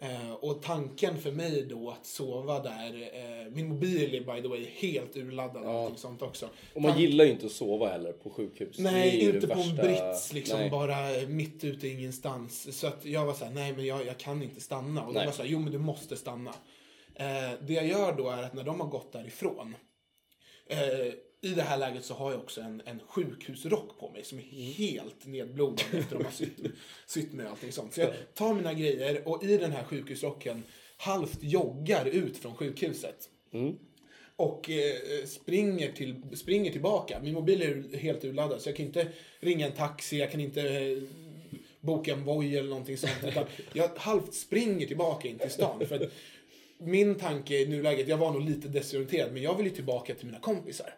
[0.00, 4.48] Eh, och tanken för mig då att sova där, eh, min mobil är by the
[4.48, 5.82] way helt urladdad och Ja.
[5.84, 6.48] allting sånt också.
[6.74, 8.78] Och man Tan- gillar ju inte att sova heller på sjukhus.
[8.78, 10.70] Nej, inte på en värsta- brits liksom Nej.
[10.70, 10.96] bara
[11.28, 12.78] mitt ute i ingenstans.
[12.78, 15.00] Så att jag var så här, nej men jag, jag kan inte stanna.
[15.02, 15.26] Och de Nej.
[15.26, 16.50] var så här, jo men du måste stanna.
[17.14, 19.74] Eh, det jag gör då är att när de har gått därifrån.
[20.66, 24.38] Eh, I det här läget så har jag också en, en sjukhusrock på mig som
[24.38, 26.60] är helt nedblodad efter att de har sytt,
[27.06, 27.94] sytt och allting sånt.
[27.94, 30.62] Så jag tar mina grejer och i den här sjukhusrocken
[30.96, 33.28] halvt joggar ut från sjukhuset.
[34.36, 37.20] Och eh, springer, till, springer tillbaka.
[37.22, 39.08] Min mobil är helt urladdad så jag kan inte
[39.40, 41.02] ringa en taxi, jag kan inte eh,
[41.80, 43.24] boka en Voi eller någonting sånt.
[43.26, 45.86] Utan jag halvt springer tillbaka in till stan.
[45.86, 46.12] För att
[46.78, 50.26] min tanke i nuläget, jag var nog lite desorienterad, men jag vill ju tillbaka till
[50.26, 50.94] mina kompisar.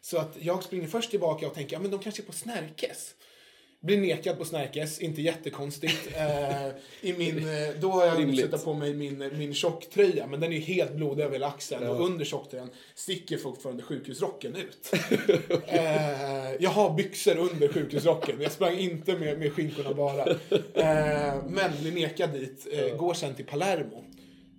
[0.00, 3.14] Så att jag springer först tillbaka och tänker, ja men de kanske är på Snärkes.
[3.84, 6.08] Blir nekad på Snärkes, inte jättekonstigt.
[6.16, 6.68] Eh,
[7.00, 10.56] i min, eh, då har jag sätta på mig min, min tjocktröja, men den är
[10.56, 11.88] ju helt blodig över hela axeln.
[11.88, 14.92] Och under tjocktröjan sticker fortfarande sjukhusrocken ut.
[15.66, 20.30] eh, jag har byxor under sjukhusrocken, jag sprang inte med, med skinkorna bara.
[20.74, 24.04] Eh, men blir nekad dit, eh, går sen till Palermo.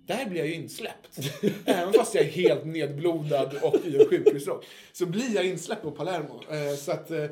[0.06, 1.18] Där blir jag ju insläppt.
[1.64, 4.64] Även fast jag är helt nedblodad och i en sjukhusrock.
[4.92, 6.42] Så blir jag insläppt på Palermo.
[6.50, 7.10] Eh, så att...
[7.10, 7.24] Eh,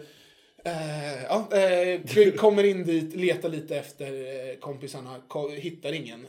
[0.64, 1.48] eh, ja,
[2.36, 6.26] kommer in dit, letar lite efter kompisarna, ko- hittar ingen.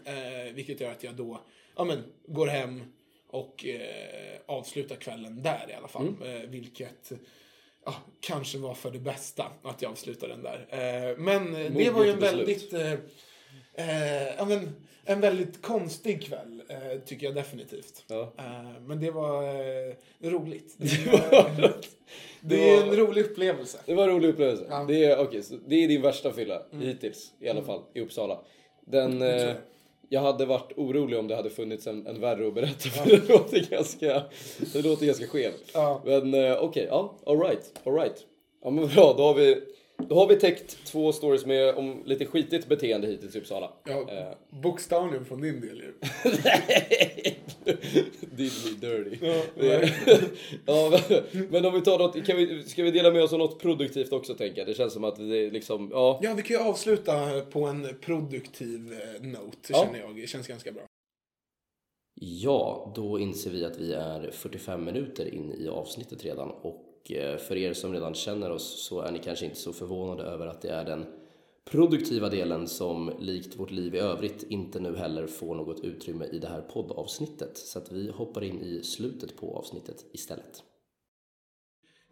[0.54, 1.42] Vilket gör att jag då
[1.78, 2.84] ja, men, går hem
[3.30, 3.66] och
[4.46, 6.08] avslutar kvällen där i alla fall.
[6.26, 7.12] Eh, vilket
[7.86, 10.66] ja, kanske var för det bästa att jag avslutade den där.
[11.18, 12.74] Men eh, det Modigt var ju en väldigt,
[13.78, 18.04] eh, ja, men, en väldigt konstig kväll, eh, tycker jag definitivt.
[18.08, 18.34] Ja.
[18.38, 20.76] Eh, men det var eh, roligt.
[20.78, 21.74] Det, var,
[22.42, 23.78] det är en rolig upplevelse.
[23.86, 24.66] Det var en rolig upplevelse.
[24.70, 24.86] Ja.
[24.88, 28.40] Det, är, okej, så det är din värsta fylla hittills i alla fall i Uppsala.
[28.86, 29.56] Den, eh, jag.
[30.10, 33.30] jag hade varit orolig om det hade funnits en, en värre att berätta för det
[33.30, 34.24] låter ganska,
[34.74, 35.72] det låter ganska skevt.
[35.74, 36.02] Ja.
[36.06, 38.26] Men eh, okej, ja, alright, alright.
[38.64, 39.62] Ja men bra, då har vi,
[39.98, 43.72] då har vi täckt två stories med om lite skitigt beteende hittills i Uppsala.
[43.86, 45.94] Ja, Eh, bokstavligen från din del ju.
[48.36, 49.18] Did me dirty.
[49.22, 49.44] Ja,
[50.66, 51.00] ja,
[51.32, 53.60] men- men om vi tar något, kan vi, ska vi dela med oss av något
[53.60, 54.68] produktivt också tänker jag?
[54.68, 56.20] Det känns som att det är liksom, ja.
[56.24, 59.84] Ja, vi kan ju avsluta på en produktiv eh, note, Ja.
[59.86, 60.16] känner jag.
[60.16, 60.84] Det känns ganska bra.
[62.22, 67.38] Ja, då inser vi att vi är 45 minuter in i avsnittet redan och eh,
[67.38, 70.62] för er som redan känner oss så är ni kanske inte så förvånade över att
[70.62, 71.06] det är den
[71.72, 76.40] produktiva delen som likt vårt liv i övrigt inte nu heller får något utrymme i
[76.40, 77.58] det här poddavsnittet.
[77.58, 80.64] Så att vi hoppar in i slutet på avsnittet istället.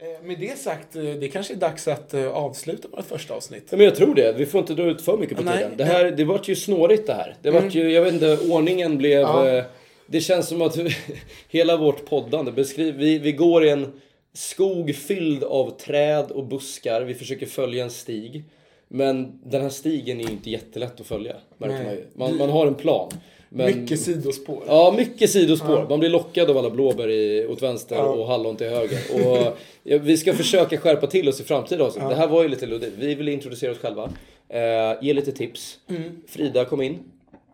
[0.01, 3.67] Eh, Med det sagt, eh, det kanske är dags att avsluta vårt första avsnitt.
[3.69, 4.33] Ja, men jag tror det.
[4.37, 5.57] Vi får inte dra ut för mycket på Nej.
[5.57, 5.77] tiden.
[5.77, 7.35] Det här, det vart ju snårigt det här.
[7.41, 9.21] Det vart ju, jag vet inte, ordningen blev...
[9.21, 9.63] Ja.
[10.07, 10.77] Det känns som att
[11.49, 12.99] hela vårt poddande beskriver...
[12.99, 14.01] Vi, vi går i en
[14.33, 17.01] skog fylld av träd och buskar.
[17.01, 18.43] Vi försöker följa en stig.
[18.87, 22.03] Men den här stigen är ju inte jättelätt att följa, märker man ju.
[22.13, 23.11] Man, man har en plan.
[23.49, 24.63] Men, Mycket sidospår.
[24.67, 25.85] Ja, mycket sidospår.
[25.89, 28.03] Man blir lockad av alla blåbär i, åt vänster Ja.
[28.03, 28.99] och hallon till höger.
[29.13, 32.09] Och, ja, vi ska försöka skärpa till oss i framtida avsnitt.
[32.09, 32.93] Det här var ju lite luddigt.
[32.97, 34.09] Vi vill introducera oss själva.
[34.49, 34.61] Eh,
[35.01, 35.77] ge lite tips.
[35.89, 36.21] Mm.
[36.27, 36.99] Frida kom in.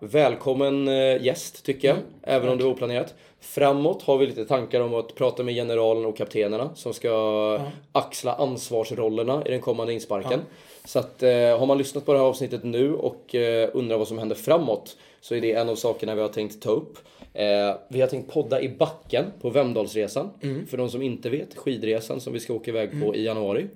[0.01, 2.09] Välkommen eh, gäst tycker jag, Mm.
[2.23, 3.13] även om det var oplanerat.
[3.41, 7.59] Framåt har vi lite tankar om att prata med generalen och kaptenerna som ska
[7.91, 10.39] axla ansvarsrollerna i den kommande insparken.
[10.85, 14.07] Så att eh, har man lyssnat på det här avsnittet nu och eh, undrar vad
[14.07, 16.97] som händer framåt så är det en av sakerna vi har tänkt ta upp.
[17.33, 20.29] Eh, vi har tänkt podda i backen på Vemdalsresan.
[20.69, 23.67] För de som inte vet, skidresan som vi ska åka iväg på i januari.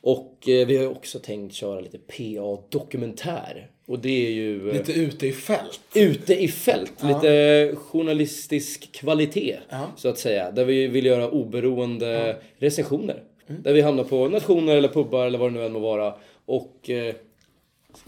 [0.00, 3.70] Och eh, vi har också tänkt köra lite PA-dokumentär.
[3.86, 4.68] Och det är ju...
[4.70, 5.80] eh, Lite ute i fält.
[5.94, 6.92] ute i fält.
[7.02, 9.86] Lite journalistisk kvalitet, Ja.
[9.96, 10.50] så att säga.
[10.50, 13.22] Där vi vill göra oberoende recensioner.
[13.48, 13.62] Mm.
[13.62, 16.14] Där vi hamnar på nationer eller pubbar eller vad det nu än må vara.
[16.46, 17.14] Och eh,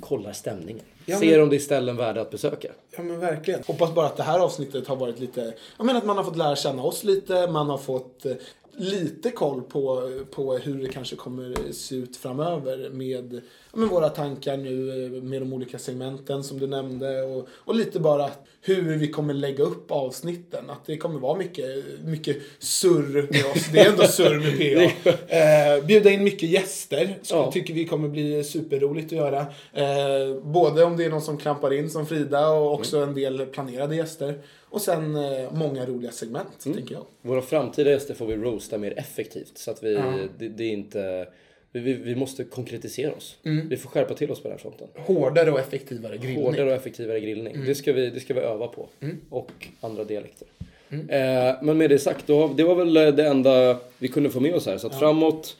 [0.01, 0.85] kollar stämningen.
[1.07, 2.68] Ja, Ser men- om det är ställen värda att besöka.
[2.97, 3.61] Ja men verkligen.
[3.66, 6.37] Hoppas bara att det här avsnittet har varit lite, jag menar att man har fått
[6.37, 8.33] lära känna oss lite, man har fått eh,
[8.79, 13.41] lite koll på, på hur det kanske kommer se ut framöver med,
[13.74, 18.01] med våra tankar nu eh, med de olika segmenten som du nämnde och, och lite
[18.01, 18.31] bara
[18.62, 20.70] hur vi kommer lägga upp avsnitten.
[20.70, 23.68] Att det kommer vara mycket, mycket surr med oss.
[23.72, 24.59] Det är ändå surr med
[25.05, 25.11] PA.
[25.29, 27.18] Eh, bjuda in mycket gäster.
[27.22, 27.53] Så Ja.
[27.53, 29.41] tycker vi kommer bli superroligt att göra.
[29.72, 33.47] Eh, både om det är någon som klampar in som Frida och också en del
[33.47, 34.39] planerade gäster.
[34.71, 37.05] Och sen eh, många roliga segment, tänker jag.
[37.23, 39.59] Våra framtida gäster får vi roasta mer effektivt.
[39.59, 40.14] Så att vi, Ja.
[40.39, 41.29] det, det är inte...
[41.73, 43.37] Vi, vi, måste konkretisera oss.
[43.45, 43.69] Mm.
[43.69, 44.89] Vi får skärpa till oss på den här fronten.
[44.97, 46.45] Hårdare och effektivare grillning.
[46.45, 47.55] Hårdare och effektivare grillning.
[47.55, 47.66] Mm.
[47.66, 48.89] Det, ska vi, det ska vi öva på.
[49.31, 50.49] Och andra dialekter.
[50.91, 54.41] Eh, men med det sagt, då, det var väl eh, det enda vi kunde få
[54.41, 54.79] med oss här.
[54.79, 55.57] Så att framåt,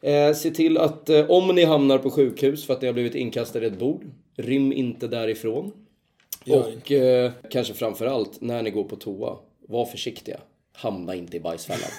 [0.00, 3.14] eh, se till att eh, om ni hamnar på sjukhus för att ni har blivit
[3.14, 4.04] inkastade i ett bord,
[4.36, 5.72] rym inte därifrån.
[6.50, 9.38] Och eh, kanske framför allt, när ni går på toa,
[9.68, 10.40] var försiktiga.
[10.72, 11.90] Hamna inte i bajsfällan.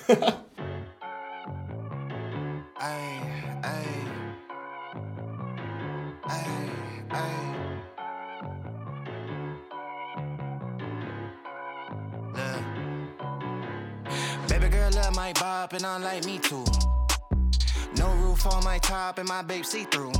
[2.79, 3.19] Ay,
[3.63, 3.87] ay.
[6.23, 6.45] Ay,
[7.09, 7.31] ay.
[12.33, 12.63] Look.
[14.49, 16.65] Baby girl love my bop and unlike me too.
[17.97, 20.13] No roof on my top and my babe see through.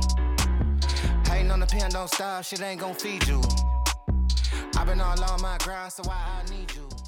[1.26, 3.40] Hating on the pen, don't stop, shit ain't gon' feed you.
[4.78, 7.07] I've been all on my grind, so why I need you.